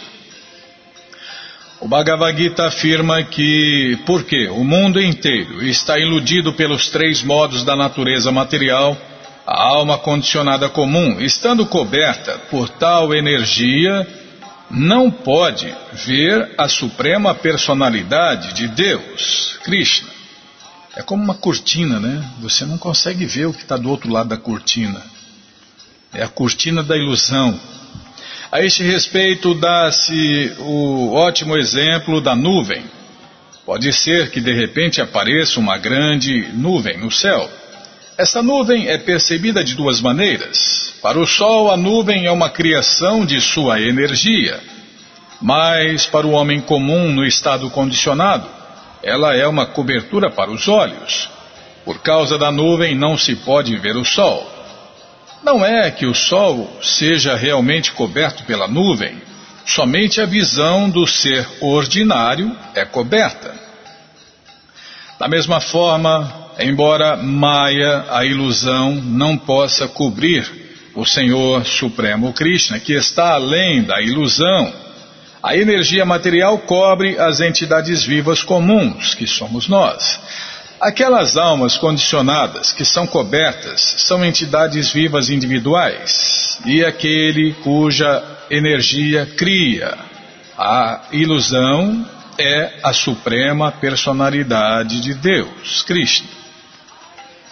O 1.79 1.87
Bhagavad 1.87 2.37
Gita 2.37 2.67
afirma 2.67 3.23
que, 3.23 3.97
porque 4.05 4.47
o 4.49 4.63
mundo 4.63 5.01
inteiro 5.01 5.65
está 5.65 5.97
iludido 5.97 6.53
pelos 6.53 6.89
três 6.89 7.23
modos 7.23 7.63
da 7.63 7.75
natureza 7.75 8.31
material, 8.31 8.95
a 9.47 9.63
alma 9.67 9.97
condicionada 9.97 10.69
comum, 10.69 11.19
estando 11.19 11.65
coberta 11.65 12.37
por 12.51 12.69
tal 12.69 13.15
energia, 13.15 14.07
não 14.69 15.09
pode 15.09 15.73
ver 16.05 16.53
a 16.55 16.69
suprema 16.69 17.33
personalidade 17.33 18.53
de 18.53 18.67
Deus, 18.67 19.57
Krishna. 19.63 20.09
É 20.95 21.01
como 21.01 21.23
uma 21.23 21.35
cortina, 21.35 21.99
né? 21.99 22.23
Você 22.41 22.63
não 22.63 22.77
consegue 22.77 23.25
ver 23.25 23.47
o 23.47 23.53
que 23.53 23.63
está 23.63 23.75
do 23.75 23.89
outro 23.89 24.11
lado 24.11 24.29
da 24.29 24.37
cortina. 24.37 25.01
É 26.13 26.23
a 26.23 26.27
cortina 26.27 26.83
da 26.83 26.97
ilusão. 26.97 27.57
A 28.51 28.61
este 28.61 28.83
respeito, 28.83 29.53
dá-se 29.53 30.53
o 30.59 31.13
ótimo 31.13 31.55
exemplo 31.55 32.19
da 32.19 32.35
nuvem. 32.35 32.83
Pode 33.65 33.93
ser 33.93 34.29
que 34.29 34.41
de 34.41 34.51
repente 34.51 34.99
apareça 34.99 35.57
uma 35.57 35.77
grande 35.77 36.49
nuvem 36.53 36.97
no 36.97 37.09
céu. 37.09 37.49
Essa 38.17 38.43
nuvem 38.43 38.89
é 38.89 38.97
percebida 38.97 39.63
de 39.63 39.73
duas 39.73 40.01
maneiras. 40.01 40.93
Para 41.01 41.17
o 41.17 41.25
Sol, 41.25 41.71
a 41.71 41.77
nuvem 41.77 42.25
é 42.25 42.31
uma 42.31 42.49
criação 42.49 43.25
de 43.25 43.39
sua 43.39 43.79
energia. 43.79 44.59
Mas 45.41 46.05
para 46.05 46.27
o 46.27 46.31
homem 46.31 46.59
comum 46.59 47.09
no 47.09 47.25
estado 47.25 47.69
condicionado, 47.69 48.49
ela 49.01 49.33
é 49.33 49.47
uma 49.47 49.65
cobertura 49.65 50.29
para 50.29 50.51
os 50.51 50.67
olhos. 50.67 51.29
Por 51.85 51.99
causa 51.99 52.37
da 52.37 52.51
nuvem, 52.51 52.93
não 52.93 53.17
se 53.17 53.33
pode 53.37 53.75
ver 53.77 53.95
o 53.95 54.03
Sol. 54.03 54.60
Não 55.43 55.65
é 55.65 55.89
que 55.89 56.05
o 56.05 56.13
Sol 56.13 56.79
seja 56.81 57.35
realmente 57.35 57.91
coberto 57.93 58.43
pela 58.43 58.67
nuvem, 58.67 59.19
somente 59.65 60.21
a 60.21 60.25
visão 60.25 60.89
do 60.89 61.07
ser 61.07 61.47
ordinário 61.59 62.55
é 62.75 62.85
coberta. 62.85 63.53
Da 65.19 65.27
mesma 65.27 65.59
forma, 65.59 66.51
embora 66.59 67.17
Maya, 67.17 68.05
a 68.09 68.25
ilusão, 68.25 68.95
não 68.95 69.37
possa 69.37 69.87
cobrir 69.87 70.49
o 70.93 71.05
Senhor 71.05 71.65
Supremo 71.65 72.33
Krishna, 72.33 72.79
que 72.79 72.93
está 72.93 73.33
além 73.33 73.83
da 73.83 74.01
ilusão, 74.01 74.73
a 75.41 75.55
energia 75.55 76.05
material 76.05 76.59
cobre 76.59 77.17
as 77.17 77.39
entidades 77.39 78.03
vivas 78.03 78.43
comuns, 78.43 79.15
que 79.15 79.25
somos 79.25 79.67
nós. 79.67 80.19
Aquelas 80.81 81.37
almas 81.37 81.77
condicionadas 81.77 82.71
que 82.71 82.83
são 82.83 83.05
cobertas 83.05 83.95
são 83.99 84.25
entidades 84.25 84.91
vivas 84.91 85.29
individuais 85.29 86.59
e 86.65 86.83
aquele 86.83 87.53
cuja 87.53 88.23
energia 88.49 89.27
cria 89.37 89.95
a 90.57 91.07
ilusão 91.11 92.03
é 92.37 92.79
a 92.83 92.93
suprema 92.93 93.71
personalidade 93.71 95.01
de 95.01 95.13
Deus, 95.13 95.83
Krishna. 95.83 96.27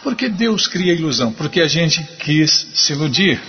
Por 0.02 0.16
que 0.16 0.28
Deus 0.28 0.68
cria 0.68 0.94
a 0.94 0.96
ilusão? 0.96 1.32
Porque 1.32 1.62
a 1.62 1.68
gente 1.68 2.04
quis 2.20 2.68
se 2.74 2.94
iludir 2.94 3.40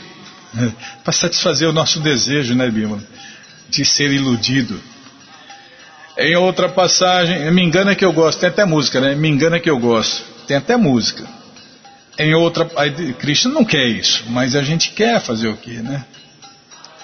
para 1.02 1.12
satisfazer 1.12 1.66
o 1.66 1.72
nosso 1.72 2.00
desejo, 2.00 2.54
né, 2.54 2.70
Bímola? 2.70 3.02
De 3.68 3.84
ser 3.84 4.12
iludido. 4.12 4.78
Em 6.18 6.36
outra 6.36 6.68
passagem, 6.68 7.50
me 7.50 7.62
engana 7.62 7.94
que 7.94 8.04
eu 8.04 8.12
gosto, 8.12 8.40
tem 8.40 8.48
até 8.48 8.64
música, 8.64 9.00
né? 9.00 9.14
Me 9.14 9.28
engana 9.28 9.60
que 9.60 9.70
eu 9.70 9.78
gosto, 9.78 10.22
tem 10.46 10.56
até 10.56 10.76
música. 10.76 11.24
Em 12.18 12.34
outra, 12.34 12.68
Krishna 13.18 13.50
não 13.52 13.64
quer 13.64 13.86
isso, 13.86 14.24
mas 14.28 14.54
a 14.54 14.62
gente 14.62 14.90
quer 14.90 15.20
fazer 15.20 15.48
o 15.48 15.56
quê, 15.56 15.74
né? 15.74 16.04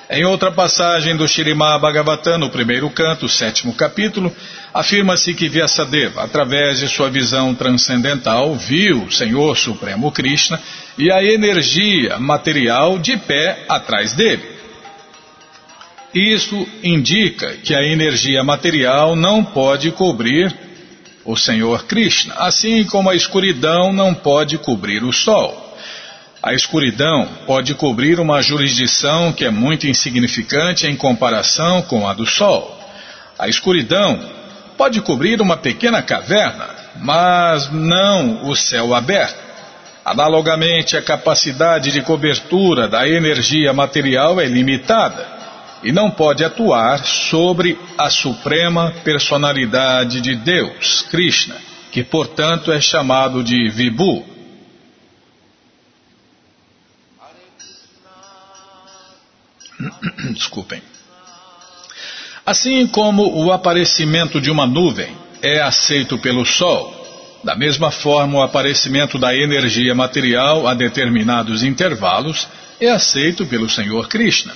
Em 0.08 0.24
outra 0.24 0.52
passagem 0.52 1.16
do 1.16 1.26
Shirimá 1.26 1.76
Bhagavatam, 1.78 2.38
no 2.38 2.50
primeiro 2.50 2.88
canto, 2.90 3.28
sétimo 3.28 3.72
capítulo, 3.74 4.34
afirma-se 4.72 5.34
que 5.34 5.48
Vyasadeva, 5.48 6.22
através 6.22 6.78
de 6.78 6.88
sua 6.88 7.10
visão 7.10 7.54
transcendental, 7.54 8.54
viu 8.54 9.04
o 9.04 9.10
Senhor 9.10 9.56
Supremo 9.56 10.12
Krishna 10.12 10.60
e 10.96 11.10
a 11.10 11.24
energia 11.24 12.18
material 12.20 12.98
de 12.98 13.16
pé 13.16 13.64
atrás 13.68 14.14
dele. 14.14 14.55
Isso 16.16 16.66
indica 16.82 17.58
que 17.62 17.74
a 17.74 17.82
energia 17.82 18.42
material 18.42 19.14
não 19.14 19.44
pode 19.44 19.90
cobrir 19.90 20.50
o 21.26 21.36
Senhor 21.36 21.84
Krishna, 21.84 22.32
assim 22.38 22.84
como 22.84 23.10
a 23.10 23.14
escuridão 23.14 23.92
não 23.92 24.14
pode 24.14 24.56
cobrir 24.56 25.04
o 25.04 25.12
Sol. 25.12 25.76
A 26.42 26.54
escuridão 26.54 27.28
pode 27.46 27.74
cobrir 27.74 28.18
uma 28.18 28.40
jurisdição 28.40 29.30
que 29.30 29.44
é 29.44 29.50
muito 29.50 29.86
insignificante 29.86 30.86
em 30.86 30.96
comparação 30.96 31.82
com 31.82 32.08
a 32.08 32.14
do 32.14 32.24
Sol. 32.24 32.80
A 33.38 33.46
escuridão 33.46 34.18
pode 34.78 35.02
cobrir 35.02 35.42
uma 35.42 35.58
pequena 35.58 36.00
caverna, 36.00 36.70
mas 36.98 37.70
não 37.70 38.48
o 38.48 38.56
céu 38.56 38.94
aberto. 38.94 39.44
Analogamente, 40.02 40.96
a 40.96 41.02
capacidade 41.02 41.92
de 41.92 42.00
cobertura 42.00 42.88
da 42.88 43.06
energia 43.06 43.74
material 43.74 44.40
é 44.40 44.46
limitada 44.46 45.35
e 45.82 45.92
não 45.92 46.10
pode 46.10 46.44
atuar 46.44 47.04
sobre 47.04 47.78
a 47.98 48.10
suprema 48.10 48.92
personalidade 49.04 50.20
de 50.20 50.34
Deus, 50.36 51.02
Krishna, 51.10 51.56
que 51.92 52.02
portanto 52.02 52.72
é 52.72 52.80
chamado 52.80 53.42
de 53.42 53.68
Vibhu. 53.70 54.24
Desculpem. 60.32 60.82
Assim 62.44 62.86
como 62.86 63.44
o 63.44 63.52
aparecimento 63.52 64.40
de 64.40 64.50
uma 64.50 64.66
nuvem 64.66 65.16
é 65.42 65.60
aceito 65.60 66.16
pelo 66.18 66.44
Sol, 66.44 66.94
da 67.42 67.54
mesma 67.54 67.90
forma 67.90 68.38
o 68.38 68.42
aparecimento 68.42 69.18
da 69.18 69.34
energia 69.34 69.94
material 69.94 70.66
a 70.66 70.74
determinados 70.74 71.62
intervalos 71.62 72.48
é 72.80 72.88
aceito 72.88 73.46
pelo 73.46 73.68
Senhor 73.68 74.08
Krishna. 74.08 74.54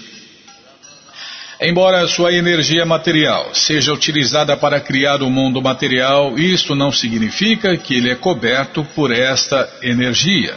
Embora 1.62 2.08
sua 2.08 2.32
energia 2.32 2.86
material 2.86 3.54
seja 3.54 3.92
utilizada 3.92 4.56
para 4.56 4.80
criar 4.80 5.22
o 5.22 5.28
mundo 5.28 5.60
material, 5.60 6.38
isto 6.38 6.74
não 6.74 6.90
significa 6.90 7.76
que 7.76 7.96
ele 7.96 8.10
é 8.10 8.14
coberto 8.14 8.82
por 8.94 9.12
esta 9.12 9.68
energia. 9.82 10.56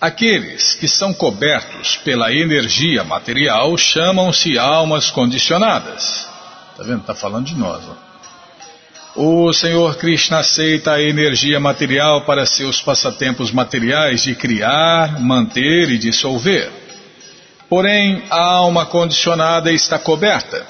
Aqueles 0.00 0.74
que 0.74 0.86
são 0.86 1.12
cobertos 1.12 1.96
pela 2.04 2.32
energia 2.32 3.02
material 3.02 3.76
chamam-se 3.76 4.56
almas 4.56 5.10
condicionadas. 5.10 6.28
Está 6.70 6.84
vendo? 6.84 7.00
Está 7.00 7.14
falando 7.16 7.46
de 7.46 7.56
nós. 7.56 7.82
Ó. 9.16 9.24
O 9.48 9.52
Senhor 9.52 9.96
Krishna 9.96 10.38
aceita 10.38 10.92
a 10.92 11.02
energia 11.02 11.58
material 11.58 12.24
para 12.24 12.46
seus 12.46 12.80
passatempos 12.80 13.50
materiais 13.50 14.22
de 14.22 14.36
criar, 14.36 15.20
manter 15.20 15.90
e 15.90 15.98
dissolver. 15.98 16.83
Porém, 17.68 18.22
a 18.30 18.40
alma 18.40 18.86
condicionada 18.86 19.72
está 19.72 19.98
coberta. 19.98 20.66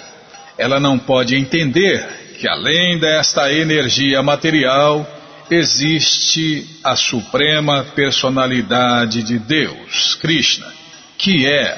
Ela 0.57 0.78
não 0.78 0.99
pode 0.99 1.36
entender 1.36 2.36
que 2.38 2.49
além 2.49 2.99
desta 2.99 3.53
energia 3.53 4.22
material 4.22 5.07
existe 5.51 6.66
a 6.82 6.97
suprema 6.97 7.84
personalidade 7.95 9.22
de 9.22 9.38
Deus, 9.38 10.14
Krishna, 10.14 10.66
que 11.18 11.47
é 11.47 11.76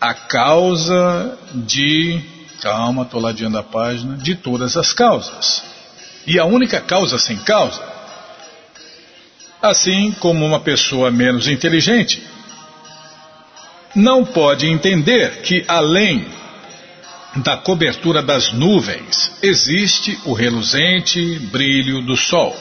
a 0.00 0.14
causa 0.14 1.38
de. 1.54 2.20
Calma, 2.60 3.02
estou 3.02 3.20
ladeando 3.20 3.58
a 3.58 3.62
página. 3.62 4.16
De 4.16 4.34
todas 4.34 4.76
as 4.76 4.92
causas. 4.92 5.62
E 6.26 6.38
a 6.38 6.44
única 6.44 6.80
causa 6.80 7.18
sem 7.18 7.36
causa. 7.38 7.82
Assim 9.60 10.12
como 10.20 10.46
uma 10.46 10.60
pessoa 10.60 11.10
menos 11.10 11.48
inteligente 11.48 12.33
não 13.94 14.24
pode 14.24 14.66
entender 14.66 15.42
que 15.42 15.64
além 15.68 16.26
da 17.36 17.56
cobertura 17.56 18.22
das 18.22 18.52
nuvens 18.52 19.32
existe 19.42 20.18
o 20.24 20.32
reluzente 20.32 21.38
brilho 21.50 22.00
do 22.02 22.16
sol. 22.16 22.54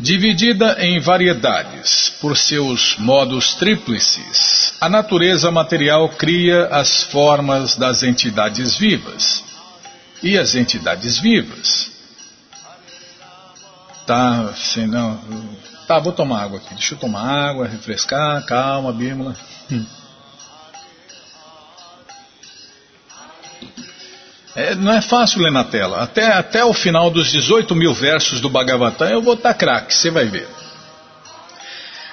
Dividida 0.00 0.76
em 0.78 1.00
variedades 1.00 2.08
por 2.20 2.36
seus 2.36 2.96
modos 2.98 3.54
tríplices, 3.54 4.74
a 4.80 4.88
natureza 4.88 5.50
material 5.50 6.08
cria 6.10 6.66
as 6.66 7.02
formas 7.02 7.74
das 7.74 8.04
entidades 8.04 8.76
vivas. 8.76 9.42
E 10.22 10.38
as 10.38 10.54
entidades 10.54 11.18
vivas? 11.18 11.90
Tá, 14.06 14.52
senão. 14.54 15.20
Tá, 15.88 15.98
vou 15.98 16.12
tomar 16.12 16.42
água 16.42 16.58
aqui. 16.58 16.74
Deixa 16.74 16.94
eu 16.94 16.98
tomar 16.98 17.22
água, 17.22 17.66
refrescar, 17.66 18.44
calma, 18.44 18.92
Bímola. 18.92 19.34
Hum. 19.72 19.86
É, 24.54 24.74
não 24.74 24.92
é 24.92 25.00
fácil 25.00 25.40
ler 25.40 25.50
na 25.50 25.64
tela. 25.64 26.02
Até, 26.02 26.26
até 26.26 26.62
o 26.62 26.74
final 26.74 27.10
dos 27.10 27.32
18 27.32 27.74
mil 27.74 27.94
versos 27.94 28.38
do 28.38 28.50
Bhagavatam 28.50 29.08
eu 29.08 29.22
vou 29.22 29.32
estar 29.32 29.54
craque, 29.54 29.94
você 29.94 30.10
vai 30.10 30.26
ver. 30.26 30.46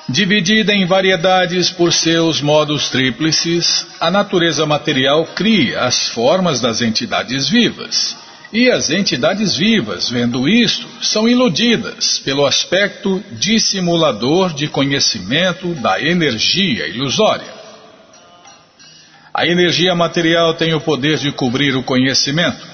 Dividida 0.08 0.72
em 0.72 0.86
variedades 0.86 1.70
por 1.70 1.92
seus 1.92 2.40
modos 2.40 2.90
tríplices, 2.90 3.86
a 4.00 4.10
natureza 4.10 4.66
material 4.66 5.26
cria 5.36 5.82
as 5.82 6.08
formas 6.08 6.62
das 6.62 6.82
entidades 6.82 7.50
vivas. 7.50 8.16
E 8.56 8.72
as 8.72 8.90
entidades 8.90 9.58
vivas, 9.58 10.10
vendo 10.10 10.48
isto, 10.48 10.88
são 11.02 11.28
iludidas 11.28 12.20
pelo 12.20 12.46
aspecto 12.46 13.22
dissimulador 13.34 14.54
de 14.54 14.70
conhecimento 14.70 15.76
da 15.76 16.02
energia 16.02 16.88
ilusória. 16.88 17.54
A 19.34 19.46
energia 19.46 19.94
material 19.94 20.54
tem 20.54 20.74
o 20.74 20.80
poder 20.80 21.18
de 21.18 21.34
cobrir 21.34 21.76
o 21.76 21.84
conhecimento, 21.84 22.66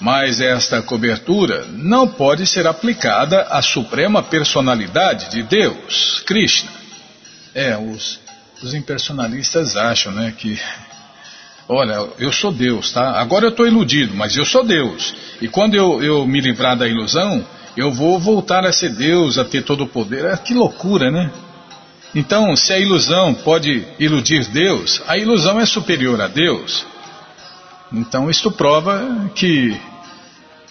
mas 0.00 0.40
esta 0.40 0.80
cobertura 0.80 1.66
não 1.72 2.06
pode 2.06 2.46
ser 2.46 2.68
aplicada 2.68 3.42
à 3.50 3.60
suprema 3.60 4.22
personalidade 4.22 5.30
de 5.30 5.42
Deus, 5.42 6.22
Krishna. 6.24 6.70
É, 7.52 7.76
os, 7.76 8.20
os 8.62 8.72
impersonalistas 8.72 9.76
acham, 9.76 10.12
né, 10.12 10.32
que 10.38 10.56
olha, 11.68 12.08
eu 12.18 12.32
sou 12.32 12.52
Deus, 12.52 12.92
tá? 12.92 13.20
Agora 13.20 13.46
eu 13.46 13.50
estou 13.50 13.66
iludido, 13.66 14.14
mas 14.14 14.36
eu 14.36 14.44
sou 14.44 14.64
Deus. 14.64 15.14
E 15.40 15.48
quando 15.48 15.74
eu, 15.74 16.02
eu 16.02 16.26
me 16.26 16.40
livrar 16.40 16.76
da 16.76 16.88
ilusão, 16.88 17.44
eu 17.76 17.90
vou 17.90 18.18
voltar 18.18 18.64
a 18.66 18.72
ser 18.72 18.90
Deus, 18.90 19.38
a 19.38 19.44
ter 19.44 19.62
todo 19.62 19.84
o 19.84 19.88
poder. 19.88 20.24
É, 20.24 20.36
que 20.36 20.54
loucura, 20.54 21.10
né? 21.10 21.30
Então, 22.14 22.54
se 22.54 22.72
a 22.72 22.78
ilusão 22.78 23.32
pode 23.32 23.86
iludir 23.98 24.46
Deus, 24.48 25.02
a 25.06 25.16
ilusão 25.16 25.58
é 25.58 25.64
superior 25.64 26.20
a 26.20 26.28
Deus. 26.28 26.84
Então, 27.90 28.30
isto 28.30 28.50
prova 28.50 29.30
que 29.34 29.74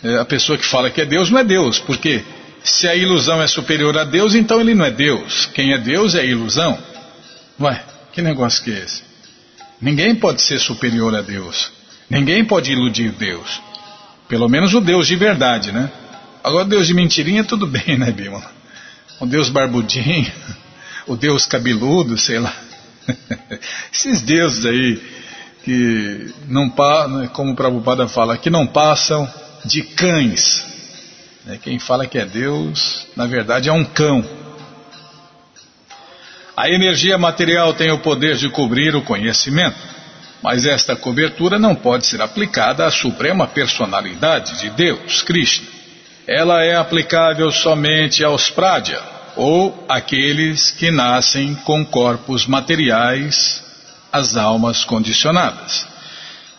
é, 0.04 0.18
a 0.20 0.26
pessoa 0.26 0.58
que 0.58 0.66
fala 0.66 0.90
que 0.90 1.02
é 1.02 1.06
Deus 1.06 1.32
não 1.32 1.40
é 1.40 1.44
Deus, 1.44 1.80
porque 1.80 2.24
se 2.64 2.88
a 2.88 2.96
ilusão 2.96 3.42
é 3.42 3.48
superior 3.48 3.98
a 3.98 4.04
Deus, 4.04 4.36
então 4.36 4.62
ele 4.62 4.76
não 4.76 4.86
é 4.86 4.92
Deus. 4.92 5.48
Quem 5.48 5.74
é 5.74 5.80
Deus 5.80 6.14
é 6.14 6.22
a 6.22 6.26
ilusão. 6.26 6.78
Ué, 7.60 7.84
que 8.12 8.22
negócio 8.22 8.64
que 8.64 8.72
é 8.72 8.80
esse? 8.80 9.11
Ninguém 9.82 10.16
pode 10.16 10.42
ser 10.42 10.60
superior 10.60 11.16
a 11.16 11.22
Deus. 11.22 11.72
Ninguém 12.10 12.46
pode 12.46 12.72
iludir 12.72 13.12
Deus. 13.12 13.62
Pelo 14.28 14.48
menos 14.48 14.74
o 14.74 14.82
Deus 14.82 15.08
de 15.08 15.16
verdade, 15.16 15.72
né? 15.72 15.92
Agora, 16.44 16.66
Deus 16.66 16.88
de 16.88 16.94
mentirinha, 16.94 17.44
tudo 17.44 17.66
bem, 17.68 17.98
né, 17.98 18.12
Bímola? 18.12 18.52
O 19.20 19.26
Deus 19.26 19.50
barbudinho 19.50 20.32
o 21.08 21.16
deus 21.16 21.46
cabeludo, 21.46 22.18
sei 22.18 22.40
lá. 22.40 22.56
Esses 23.94 24.22
deuses 24.22 24.66
aí 24.66 25.02
que 25.64 26.34
não 26.48 26.68
né, 26.68 27.30
como 27.34 27.52
o 27.52 27.56
Prabhupada 27.56 28.08
fala, 28.08 28.38
que 28.38 28.50
não 28.50 28.66
passam 28.66 29.32
de 29.66 29.84
cães. 29.84 30.64
Né, 31.46 31.60
quem 31.62 31.80
fala 31.80 32.08
que 32.08 32.18
é 32.18 32.26
Deus, 32.26 33.08
na 33.16 33.26
verdade 33.26 33.70
é 33.70 33.74
um 33.74 33.84
cão. 33.84 34.24
A 36.62 36.70
energia 36.70 37.18
material 37.18 37.74
tem 37.74 37.90
o 37.92 37.98
poder 37.98 38.36
de 38.36 38.48
cobrir 38.48 38.96
o 38.96 39.02
conhecimento, 39.02 39.80
mas 40.44 40.64
esta 40.64 40.96
cobertura 40.96 41.58
não 41.58 41.74
pode 41.74 42.06
ser 42.06 42.22
aplicada 42.22 42.86
à 42.86 42.92
suprema 42.92 43.48
personalidade 43.48 44.60
de 44.60 44.70
Deus, 44.70 45.24
Krishna. 45.24 45.66
Ela 46.28 46.64
é 46.64 46.76
aplicável 46.76 47.52
somente 47.52 48.24
aos 48.24 48.52
Pradya, 48.52 49.02
ou 49.36 49.88
aqueles 49.90 50.70
que 50.70 50.92
nascem 50.92 51.56
com 51.56 51.84
corpos 51.84 52.46
materiais, 52.46 53.64
as 54.14 54.38
almas 54.38 54.86
condicionadas. 54.86 55.88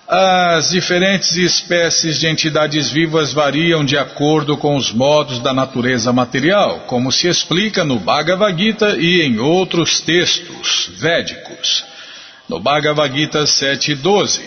As 0.08 0.70
diferentes 0.70 1.36
espécies 1.36 2.18
de 2.18 2.26
entidades 2.26 2.90
vivas 2.90 3.32
variam 3.32 3.84
de 3.84 3.96
acordo 3.96 4.56
com 4.56 4.76
os 4.76 4.92
modos 4.92 5.38
da 5.38 5.54
natureza 5.54 6.12
material, 6.12 6.80
como 6.86 7.12
se 7.12 7.28
explica 7.28 7.84
no 7.84 7.98
Bhagavad 7.98 8.58
Gita 8.58 8.96
e 8.98 9.22
em 9.22 9.38
outros 9.38 10.00
textos 10.00 10.90
védicos. 10.98 11.84
No 12.48 12.58
Bhagavad 12.58 13.14
Gita 13.16 13.44
7.12, 13.44 14.40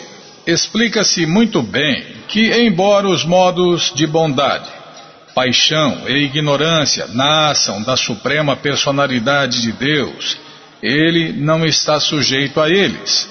explica-se 0.46 1.26
muito 1.26 1.62
bem 1.64 2.06
que, 2.28 2.52
embora 2.52 3.08
os 3.08 3.24
modos 3.24 3.92
de 3.96 4.06
bondade, 4.06 4.70
paixão 5.34 6.04
e 6.08 6.26
ignorância 6.26 7.08
nasçam 7.08 7.82
da 7.82 7.96
suprema 7.96 8.56
personalidade 8.56 9.62
de 9.62 9.72
Deus, 9.72 10.38
ele 10.82 11.34
não 11.34 11.66
está 11.66 12.00
sujeito 12.00 12.60
a 12.62 12.70
eles. 12.70 13.28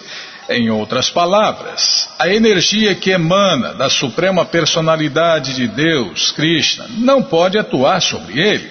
Em 0.49 0.69
outras 0.69 1.09
palavras, 1.09 2.09
a 2.19 2.29
energia 2.29 2.95
que 2.95 3.11
emana 3.11 3.73
da 3.73 3.89
suprema 3.89 4.45
personalidade 4.45 5.55
de 5.55 5.67
Deus, 5.67 6.33
Krishna, 6.33 6.87
não 6.99 7.23
pode 7.23 7.57
atuar 7.57 8.03
sobre 8.03 8.39
ele. 8.39 8.71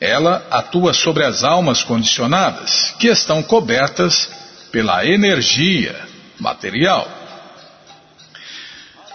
Ela 0.00 0.46
atua 0.48 0.92
sobre 0.92 1.24
as 1.24 1.42
almas 1.42 1.82
condicionadas, 1.82 2.94
que 3.00 3.08
estão 3.08 3.42
cobertas 3.42 4.30
pela 4.70 5.04
energia 5.04 5.96
material. 6.38 7.08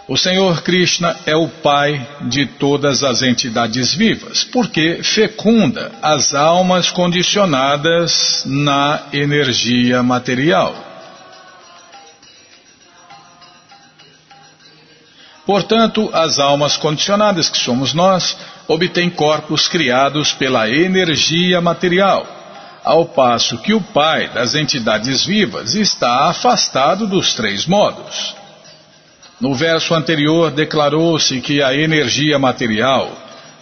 O 0.09 0.17
Senhor 0.17 0.61
Krishna 0.61 1.15
é 1.26 1.38
o 1.38 1.47
Pai 1.47 2.05
de 2.24 2.45
todas 2.45 3.01
as 3.01 3.22
entidades 3.22 3.93
vivas, 3.93 4.43
porque 4.43 5.01
fecunda 5.03 5.89
as 6.01 6.34
almas 6.36 6.89
condicionadas 6.89 8.43
na 8.45 9.03
energia 9.13 10.03
material. 10.03 10.91
Portanto, 15.46 16.10
as 16.14 16.39
almas 16.39 16.78
condicionadas, 16.78 17.50
que 17.50 17.58
somos 17.58 17.94
nós, 17.94 18.38
obtêm 18.68 19.10
corpos 19.10 19.68
criados 19.68 20.32
pela 20.34 20.70
energia 20.70 21.60
material, 21.60 22.28
ao 22.84 23.06
passo 23.06 23.58
que 23.58 23.74
o 23.74 23.82
Pai 23.82 24.30
das 24.30 24.56
entidades 24.56 25.26
vivas 25.26 25.76
está 25.76 26.30
afastado 26.30 27.08
dos 27.08 27.34
três 27.34 27.66
modos. 27.66 28.36
No 29.39 29.56
verso 29.56 29.96
anterior, 29.96 30.52
declarou-se 30.52 31.42
que 31.42 31.64
a 31.64 31.74
energia 31.74 32.38
material 32.38 33.12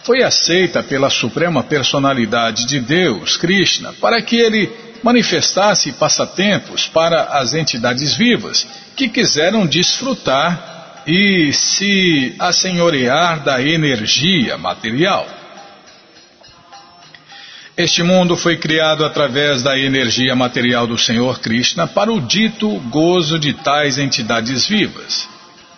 foi 0.02 0.22
aceita 0.22 0.82
pela 0.82 1.10
Suprema 1.10 1.62
Personalidade 1.62 2.66
de 2.66 2.80
Deus, 2.80 3.36
Krishna, 3.36 3.92
para 4.00 4.20
que 4.22 4.36
ele 4.36 4.70
manifestasse 5.02 5.92
passatempos 5.92 6.86
para 6.86 7.38
as 7.38 7.54
entidades 7.54 8.14
vivas 8.14 8.66
que 8.94 9.08
quiseram 9.08 9.66
desfrutar 9.66 10.79
e 11.10 11.52
se 11.52 12.36
assenhorear 12.38 13.42
da 13.42 13.60
energia 13.60 14.56
material. 14.56 15.28
Este 17.76 18.04
mundo 18.04 18.36
foi 18.36 18.56
criado 18.58 19.04
através 19.04 19.60
da 19.60 19.76
energia 19.76 20.36
material 20.36 20.86
do 20.86 20.96
Senhor 20.96 21.40
Krishna 21.40 21.88
para 21.88 22.12
o 22.12 22.20
dito 22.20 22.68
gozo 22.90 23.40
de 23.40 23.54
tais 23.54 23.98
entidades 23.98 24.68
vivas. 24.68 25.28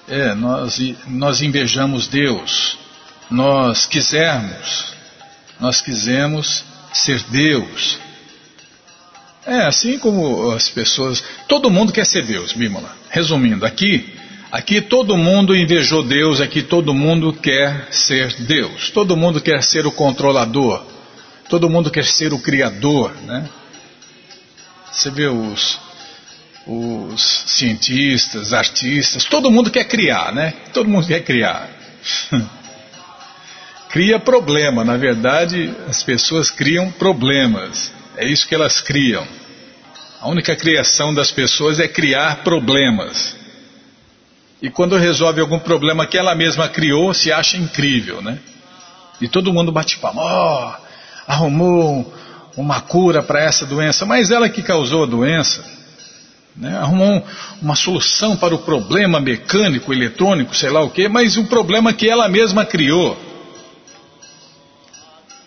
É, 0.06 0.34
nós, 0.34 0.78
nós 1.06 1.40
invejamos 1.40 2.08
Deus, 2.08 2.76
nós 3.30 3.86
quisermos, 3.86 4.92
nós 5.58 5.80
quisemos 5.80 6.62
ser 6.92 7.22
Deus. 7.30 7.98
É, 9.46 9.62
assim 9.62 9.98
como 9.98 10.50
as 10.50 10.68
pessoas, 10.68 11.24
todo 11.48 11.70
mundo 11.70 11.90
quer 11.90 12.04
ser 12.04 12.26
Deus, 12.26 12.52
Bímola. 12.52 12.94
Resumindo, 13.08 13.64
aqui, 13.64 14.11
aqui 14.52 14.82
todo 14.82 15.16
mundo 15.16 15.56
invejou 15.56 16.02
Deus, 16.02 16.38
aqui 16.38 16.62
todo 16.62 16.92
mundo 16.92 17.32
quer 17.32 17.88
ser 17.90 18.34
Deus, 18.42 18.90
todo 18.90 19.16
mundo 19.16 19.40
quer 19.40 19.62
ser 19.62 19.86
o 19.86 19.90
controlador, 19.90 20.84
todo 21.48 21.70
mundo 21.70 21.90
quer 21.90 22.04
ser 22.04 22.34
o 22.34 22.38
criador, 22.38 23.14
né? 23.22 23.48
Você 24.92 25.10
vê 25.10 25.26
os, 25.26 25.80
os 26.66 27.44
cientistas, 27.46 28.52
artistas, 28.52 29.24
todo 29.24 29.50
mundo 29.50 29.70
quer 29.70 29.84
criar, 29.84 30.34
né? 30.34 30.52
Todo 30.74 30.86
mundo 30.86 31.06
quer 31.06 31.24
criar. 31.24 31.70
Cria 33.88 34.18
problema, 34.18 34.84
na 34.84 34.98
verdade, 34.98 35.74
as 35.88 36.02
pessoas 36.02 36.50
criam 36.50 36.90
problemas. 36.92 37.90
É 38.16 38.26
isso 38.26 38.46
que 38.46 38.54
elas 38.54 38.80
criam. 38.80 39.26
A 40.20 40.28
única 40.28 40.54
criação 40.56 41.12
das 41.12 41.30
pessoas 41.30 41.80
é 41.80 41.88
criar 41.88 42.36
problemas. 42.36 43.41
E 44.62 44.70
quando 44.70 44.96
resolve 44.96 45.40
algum 45.40 45.58
problema 45.58 46.06
que 46.06 46.16
ela 46.16 46.36
mesma 46.36 46.68
criou, 46.68 47.12
se 47.12 47.32
acha 47.32 47.56
incrível, 47.56 48.22
né? 48.22 48.38
E 49.20 49.26
todo 49.26 49.52
mundo 49.52 49.72
bate 49.72 49.98
palma. 49.98 50.22
Oh, 50.22 50.72
arrumou 51.26 52.14
uma 52.56 52.80
cura 52.80 53.24
para 53.24 53.42
essa 53.42 53.66
doença, 53.66 54.06
mas 54.06 54.30
ela 54.30 54.48
que 54.48 54.62
causou 54.62 55.02
a 55.02 55.06
doença. 55.06 55.64
Né? 56.56 56.76
Arrumou 56.78 57.26
uma 57.60 57.74
solução 57.74 58.36
para 58.36 58.54
o 58.54 58.58
problema 58.58 59.18
mecânico, 59.20 59.92
eletrônico, 59.92 60.54
sei 60.54 60.70
lá 60.70 60.80
o 60.80 60.90
que, 60.90 61.08
mas 61.08 61.36
o 61.36 61.44
problema 61.44 61.92
que 61.92 62.08
ela 62.08 62.28
mesma 62.28 62.64
criou. 62.64 63.18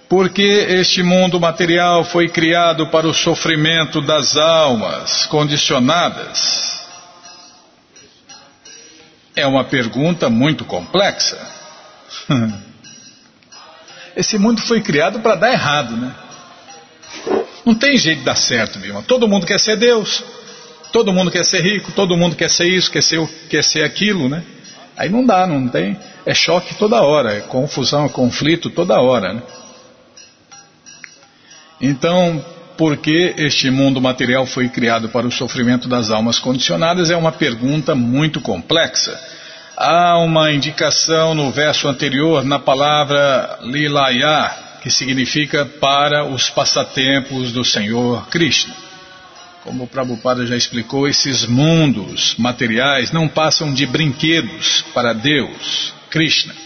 Porque 0.10 0.42
este 0.42 1.02
mundo 1.02 1.40
material 1.40 2.04
foi 2.04 2.28
criado 2.28 2.88
para 2.88 3.08
o 3.08 3.14
sofrimento 3.14 4.02
das 4.02 4.36
almas 4.36 5.26
condicionadas? 5.28 6.75
É 9.36 9.46
uma 9.46 9.64
pergunta 9.64 10.30
muito 10.30 10.64
complexa. 10.66 11.38
Esse 14.16 14.38
mundo 14.38 14.62
foi 14.62 14.82
criado 14.82 15.20
para 15.20 15.36
dar 15.36 15.52
errado, 15.52 15.98
né? 15.98 16.16
Não 17.66 17.76
tem 17.76 17.98
jeito 17.98 18.20
de 18.20 18.26
dar 18.26 18.36
certo, 18.36 18.80
meu 18.80 18.90
irmão. 18.90 19.04
Todo 19.04 19.28
mundo 19.28 19.46
quer 19.46 19.60
ser 19.60 19.76
Deus. 19.76 20.24
Todo 20.92 21.12
mundo 21.12 21.30
quer 21.30 21.44
ser 21.44 21.62
rico, 21.62 21.92
todo 21.92 22.16
mundo 22.16 22.38
quer 22.38 22.50
ser 22.50 22.68
isso, 22.68 22.90
quer 22.90 23.04
ser, 23.04 23.28
quer 23.50 23.64
ser 23.64 23.84
aquilo, 23.84 24.30
né? 24.30 24.46
Aí 24.96 25.10
não 25.10 25.26
dá, 25.26 25.46
não 25.46 25.68
tem. 25.68 26.00
É 26.26 26.34
choque 26.34 26.76
toda 26.76 27.02
hora, 27.02 27.34
é 27.34 27.42
confusão, 27.42 28.06
é 28.06 28.10
conflito 28.10 28.70
toda 28.70 29.02
hora, 29.02 29.34
né? 29.34 29.42
Então, 31.82 32.44
por 32.78 32.98
que 32.98 33.34
este 33.38 33.70
mundo 33.70 34.02
material 34.02 34.46
foi 34.46 34.70
criado 34.70 35.10
para 35.10 35.28
o 35.28 35.32
sofrimento 35.32 35.88
das 35.88 36.12
almas 36.12 36.40
condicionadas 36.40 37.10
é 37.10 37.16
uma 37.16 37.32
pergunta 37.32 37.96
muito 37.96 38.42
complexa. 38.42 39.20
Há 39.78 40.18
uma 40.20 40.52
indicação 40.52 41.34
no 41.34 41.52
verso 41.52 41.88
anterior 41.88 42.44
na 42.44 42.60
palavra 42.60 43.60
Lilaya, 43.64 44.52
que 44.82 44.90
significa 44.90 45.66
para 45.66 46.26
os 46.26 46.50
passatempos 46.50 47.52
do 47.52 47.64
Senhor 47.64 48.28
Krishna. 48.28 48.74
Como 49.64 49.84
o 49.84 49.88
Prabhupada 49.88 50.46
já 50.46 50.56
explicou, 50.56 51.08
esses 51.08 51.46
mundos 51.46 52.36
materiais 52.38 53.12
não 53.12 53.28
passam 53.28 53.74
de 53.74 53.86
brinquedos 53.86 54.86
para 54.94 55.12
Deus, 55.12 55.94
Krishna. 56.10 56.65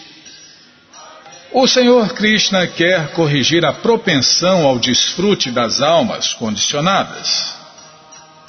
O 1.51 1.67
Senhor 1.67 2.13
Krishna 2.13 2.67
quer 2.67 3.11
corrigir 3.13 3.65
a 3.65 3.73
propensão 3.73 4.67
ao 4.67 4.77
desfrute 4.77 5.49
das 5.49 5.81
almas 5.81 6.31
condicionadas. 6.33 7.55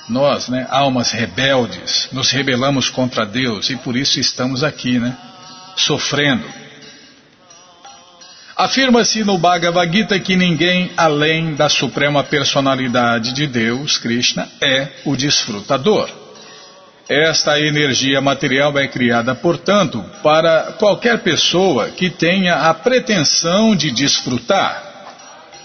Nós, 0.07 0.49
né, 0.49 0.67
almas 0.71 1.11
rebeldes, 1.11 2.09
nos 2.13 2.31
rebelamos 2.31 2.91
contra 2.91 3.25
Deus 3.25 3.71
e 3.71 3.77
por 3.77 3.97
isso 3.97 4.21
estamos 4.21 4.63
aqui, 4.63 4.99
né, 4.99 5.17
sofrendo. 5.77 6.45
Afirma-se 8.55 9.25
no 9.25 9.39
Bhagavad 9.39 9.91
Gita 9.91 10.21
que 10.21 10.37
ninguém 10.37 10.93
além 10.95 11.55
da 11.55 11.71
suprema 11.71 12.23
personalidade 12.23 13.33
de 13.33 13.47
Deus, 13.47 13.97
Krishna, 13.97 14.47
é 14.61 14.89
o 15.07 15.17
desfrutador. 15.17 16.20
Esta 17.11 17.59
energia 17.59 18.21
material 18.21 18.79
é 18.79 18.87
criada, 18.87 19.35
portanto, 19.35 20.01
para 20.23 20.75
qualquer 20.79 21.19
pessoa 21.19 21.89
que 21.89 22.09
tenha 22.09 22.71
a 22.71 22.73
pretensão 22.73 23.75
de 23.75 23.91
desfrutar. 23.91 24.81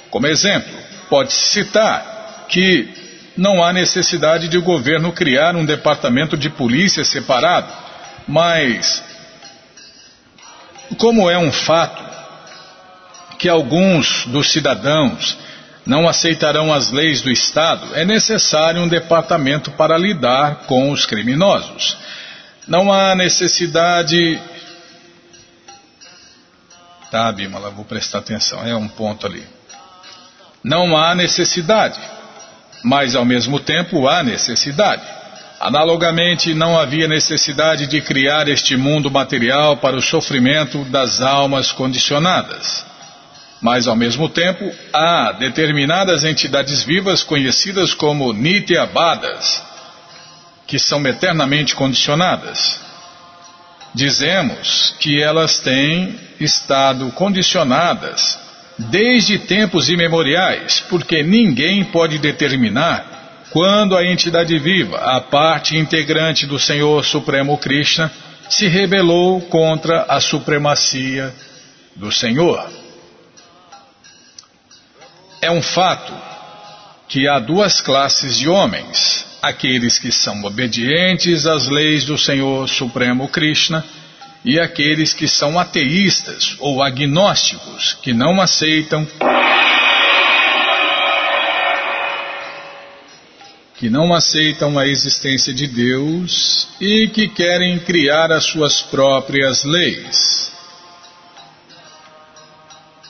Como 0.09 0.25
exemplo, 0.25 0.73
pode-se 1.07 1.49
citar 1.49 2.47
que 2.49 2.89
não 3.37 3.63
há 3.63 3.71
necessidade 3.71 4.47
de 4.47 4.57
o 4.57 4.63
governo 4.63 5.11
criar 5.11 5.55
um 5.55 5.63
departamento 5.63 6.35
de 6.35 6.49
polícia 6.49 7.05
separado, 7.05 7.71
mas, 8.27 9.03
como 10.97 11.29
é 11.29 11.37
um 11.37 11.51
fato 11.51 12.03
que 13.37 13.47
alguns 13.47 14.25
dos 14.25 14.51
cidadãos 14.51 15.37
não 15.85 16.07
aceitarão 16.07 16.73
as 16.73 16.91
leis 16.91 17.21
do 17.21 17.31
Estado, 17.31 17.93
é 17.93 18.03
necessário 18.03 18.81
um 18.81 18.87
departamento 18.87 19.69
para 19.71 19.97
lidar 19.97 20.65
com 20.65 20.91
os 20.91 21.05
criminosos. 21.05 21.95
Não 22.67 22.91
há 22.91 23.15
necessidade. 23.15 24.41
Tá, 27.11 27.31
Bimala, 27.31 27.69
vou 27.69 27.85
prestar 27.85 28.19
atenção, 28.19 28.65
é 28.65 28.75
um 28.75 28.87
ponto 28.87 29.27
ali. 29.27 29.43
Não 30.63 30.97
há 30.97 31.13
necessidade, 31.13 31.99
mas 32.83 33.15
ao 33.15 33.23
mesmo 33.23 33.59
tempo 33.59 34.07
há 34.07 34.23
necessidade. 34.23 35.03
Analogamente, 35.59 36.53
não 36.55 36.77
havia 36.77 37.07
necessidade 37.07 37.85
de 37.87 38.01
criar 38.01 38.47
este 38.47 38.75
mundo 38.75 39.09
material 39.11 39.77
para 39.77 39.95
o 39.95 40.01
sofrimento 40.01 40.83
das 40.85 41.21
almas 41.21 41.71
condicionadas. 41.71 42.83
Mas, 43.61 43.87
ao 43.87 43.95
mesmo 43.95 44.29
tempo, 44.29 44.71
há 44.93 45.31
determinadas 45.31 46.23
entidades 46.23 46.83
vivas 46.83 47.23
conhecidas 47.23 47.93
como 47.93 48.33
Nityabadas, 48.33 49.63
que 50.67 50.77
são 50.77 51.05
eternamente 51.07 51.75
condicionadas. 51.75 52.79
Dizemos 53.93 54.95
que 54.99 55.21
elas 55.21 55.59
têm 55.59 56.19
estado 56.39 57.09
condicionadas 57.11 58.37
desde 58.77 59.39
tempos 59.39 59.89
imemoriais, 59.89 60.83
porque 60.89 61.23
ninguém 61.23 61.83
pode 61.85 62.17
determinar 62.17 63.15
quando 63.51 63.95
a 63.95 64.05
entidade 64.05 64.59
viva, 64.59 64.97
a 64.97 65.21
parte 65.21 65.77
integrante 65.77 66.45
do 66.45 66.59
Senhor 66.59 67.05
Supremo 67.05 67.57
Krishna, 67.57 68.11
se 68.49 68.67
rebelou 68.67 69.39
contra 69.43 70.03
a 70.09 70.19
supremacia 70.19 71.33
do 71.95 72.11
Senhor. 72.11 72.69
É 75.45 75.51
um 75.51 75.61
fato 75.61 76.11
que 77.07 77.27
há 77.27 77.37
duas 77.37 77.79
classes 77.79 78.39
de 78.39 78.49
homens: 78.49 79.27
aqueles 79.39 79.99
que 79.99 80.11
são 80.11 80.43
obedientes 80.43 81.45
às 81.45 81.67
leis 81.67 82.03
do 82.03 82.17
Senhor 82.17 82.67
Supremo 82.67 83.27
Krishna 83.27 83.85
e 84.43 84.59
aqueles 84.59 85.13
que 85.13 85.27
são 85.27 85.59
ateístas 85.59 86.55
ou 86.57 86.81
agnósticos, 86.81 87.95
que 88.01 88.11
não 88.11 88.41
aceitam 88.41 89.07
que 93.75 93.87
não 93.87 94.15
aceitam 94.15 94.79
a 94.79 94.87
existência 94.87 95.53
de 95.53 95.67
Deus 95.67 96.67
e 96.81 97.07
que 97.09 97.27
querem 97.27 97.77
criar 97.77 98.31
as 98.31 98.45
suas 98.45 98.81
próprias 98.81 99.63
leis. 99.63 100.51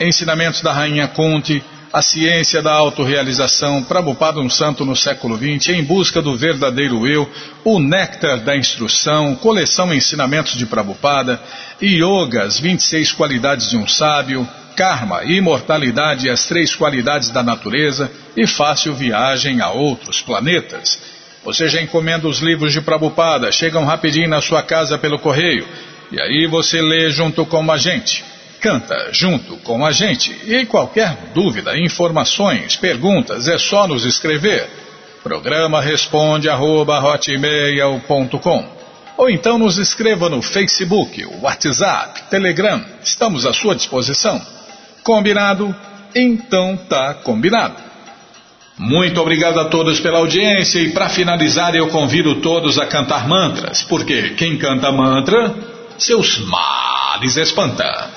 Ensinamentos 0.00 0.62
da 0.62 0.72
Rainha 0.72 1.06
Kunti, 1.06 1.62
a 1.94 2.02
ciência 2.02 2.60
da 2.60 2.72
autorrealização, 2.72 3.80
Prabhupada 3.84 4.40
um 4.40 4.50
santo 4.50 4.84
no 4.84 4.96
século 4.96 5.36
XX, 5.36 5.68
em 5.68 5.84
busca 5.84 6.20
do 6.20 6.36
verdadeiro 6.36 7.06
eu, 7.06 7.30
o 7.62 7.78
néctar 7.78 8.40
da 8.40 8.56
instrução, 8.56 9.36
coleção 9.36 9.94
ensinamentos 9.94 10.56
de 10.56 10.66
Prabhupada, 10.66 11.40
yogas, 11.80 12.58
26 12.58 13.12
qualidades 13.12 13.70
de 13.70 13.76
um 13.76 13.86
sábio, 13.86 14.44
karma, 14.76 15.22
imortalidade 15.22 16.26
e 16.26 16.30
as 16.30 16.46
três 16.46 16.74
qualidades 16.74 17.30
da 17.30 17.44
natureza 17.44 18.10
e 18.36 18.44
fácil 18.44 18.92
viagem 18.92 19.60
a 19.60 19.70
outros 19.70 20.20
planetas. 20.20 20.98
Você 21.44 21.68
já 21.68 21.80
encomenda 21.80 22.26
os 22.26 22.40
livros 22.40 22.72
de 22.72 22.80
Prabhupada, 22.80 23.52
chegam 23.52 23.84
rapidinho 23.84 24.28
na 24.28 24.40
sua 24.40 24.64
casa 24.64 24.98
pelo 24.98 25.20
correio, 25.20 25.64
e 26.10 26.20
aí 26.20 26.48
você 26.48 26.82
lê 26.82 27.08
junto 27.12 27.46
com 27.46 27.70
a 27.70 27.78
gente 27.78 28.33
canta 28.64 29.10
junto 29.12 29.58
com 29.58 29.84
a 29.84 29.92
gente. 29.92 30.34
E 30.46 30.64
qualquer 30.64 31.14
dúvida, 31.34 31.78
informações, 31.78 32.76
perguntas, 32.76 33.46
é 33.46 33.58
só 33.58 33.86
nos 33.86 34.06
escrever. 34.06 34.66
Programa 35.22 35.82
responde 35.82 36.48
arroba, 36.48 36.98
ou 39.18 39.28
então 39.28 39.58
nos 39.58 39.76
escreva 39.76 40.30
no 40.30 40.40
Facebook, 40.40 41.26
WhatsApp, 41.42 42.22
Telegram. 42.30 42.82
Estamos 43.02 43.44
à 43.44 43.52
sua 43.52 43.74
disposição. 43.74 44.40
Combinado? 45.02 45.76
Então 46.14 46.74
tá 46.88 47.12
combinado. 47.12 47.76
Muito 48.78 49.20
obrigado 49.20 49.60
a 49.60 49.66
todos 49.66 50.00
pela 50.00 50.18
audiência 50.18 50.80
e 50.80 50.90
para 50.90 51.10
finalizar 51.10 51.74
eu 51.76 51.88
convido 51.88 52.36
todos 52.36 52.78
a 52.78 52.86
cantar 52.86 53.28
mantras, 53.28 53.82
porque 53.82 54.30
quem 54.30 54.56
canta 54.56 54.90
mantra, 54.90 55.54
seus 55.98 56.38
males 56.38 57.36
espanta. 57.36 58.13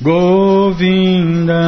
Govinda 0.00 1.58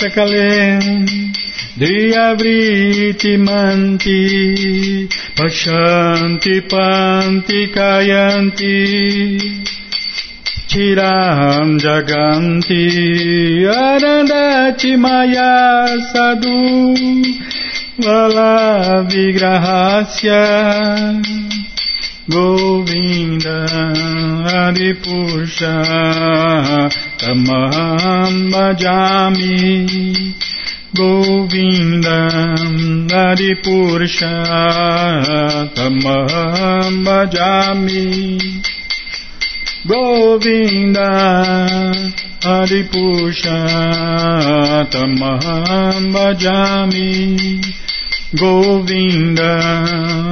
Sakalen 0.00 1.39
Diyavriti 1.78 3.38
manti 3.38 5.06
Pashanti 5.38 6.66
panti 6.66 7.70
kayanti 7.70 8.74
Tiram 10.66 11.78
jaganti 11.78 12.82
Arandati 13.70 14.98
maya 14.98 15.86
sadhu 16.10 16.58
Vala 18.02 19.06
vigrahasya 19.06 20.42
Govinda 22.26 23.62
Adipusha 24.66 25.78
Tamam 27.14 28.50
bhajami. 28.50 30.34
Govinda 30.92 32.18
Hari 33.10 33.54
Purushottam 33.62 34.26
Bhajami 37.06 38.06
Govinda 39.86 41.10
Hari 42.42 42.82
Purushottam 42.90 43.70
Bhajami 46.10 47.10
Govinda 48.34 49.52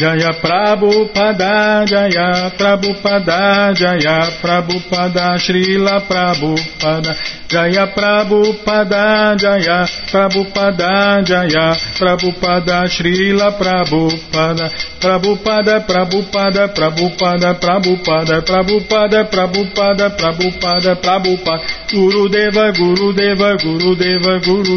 Jaya 0.00 0.32
Prabhupada, 0.40 1.84
Jaya 1.84 2.48
Prabhupada, 2.56 3.76
Jaya 3.76 4.32
Prabhupada, 4.40 5.36
Srila 5.36 6.00
Prabhupada, 6.08 7.12
Jaya 7.52 7.84
Prabhupada, 7.92 9.36
Jaya 9.36 9.84
Prabhupada, 10.08 11.20
Jaya 11.20 11.76
Prabhupada, 12.00 12.88
Srila 12.88 13.60
Prabhupada, 13.60 14.72
Prabhupada, 15.04 15.84
Prabhupada, 15.84 16.72
Prabhupada, 16.72 17.60
Prabhupada, 17.60 18.40
Prabhupada, 18.40 19.28
Prabhupada, 19.28 20.06
Prabhupada, 20.16 20.96
Prabhupada, 20.96 21.60
Guru 21.92 22.24
Deva, 22.32 22.72
Guru 22.72 23.12
Deva, 23.12 23.50
Guru 23.60 23.92
Deva, 24.00 24.32
Guru 24.40 24.72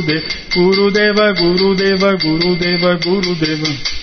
Deva, 3.39 4.02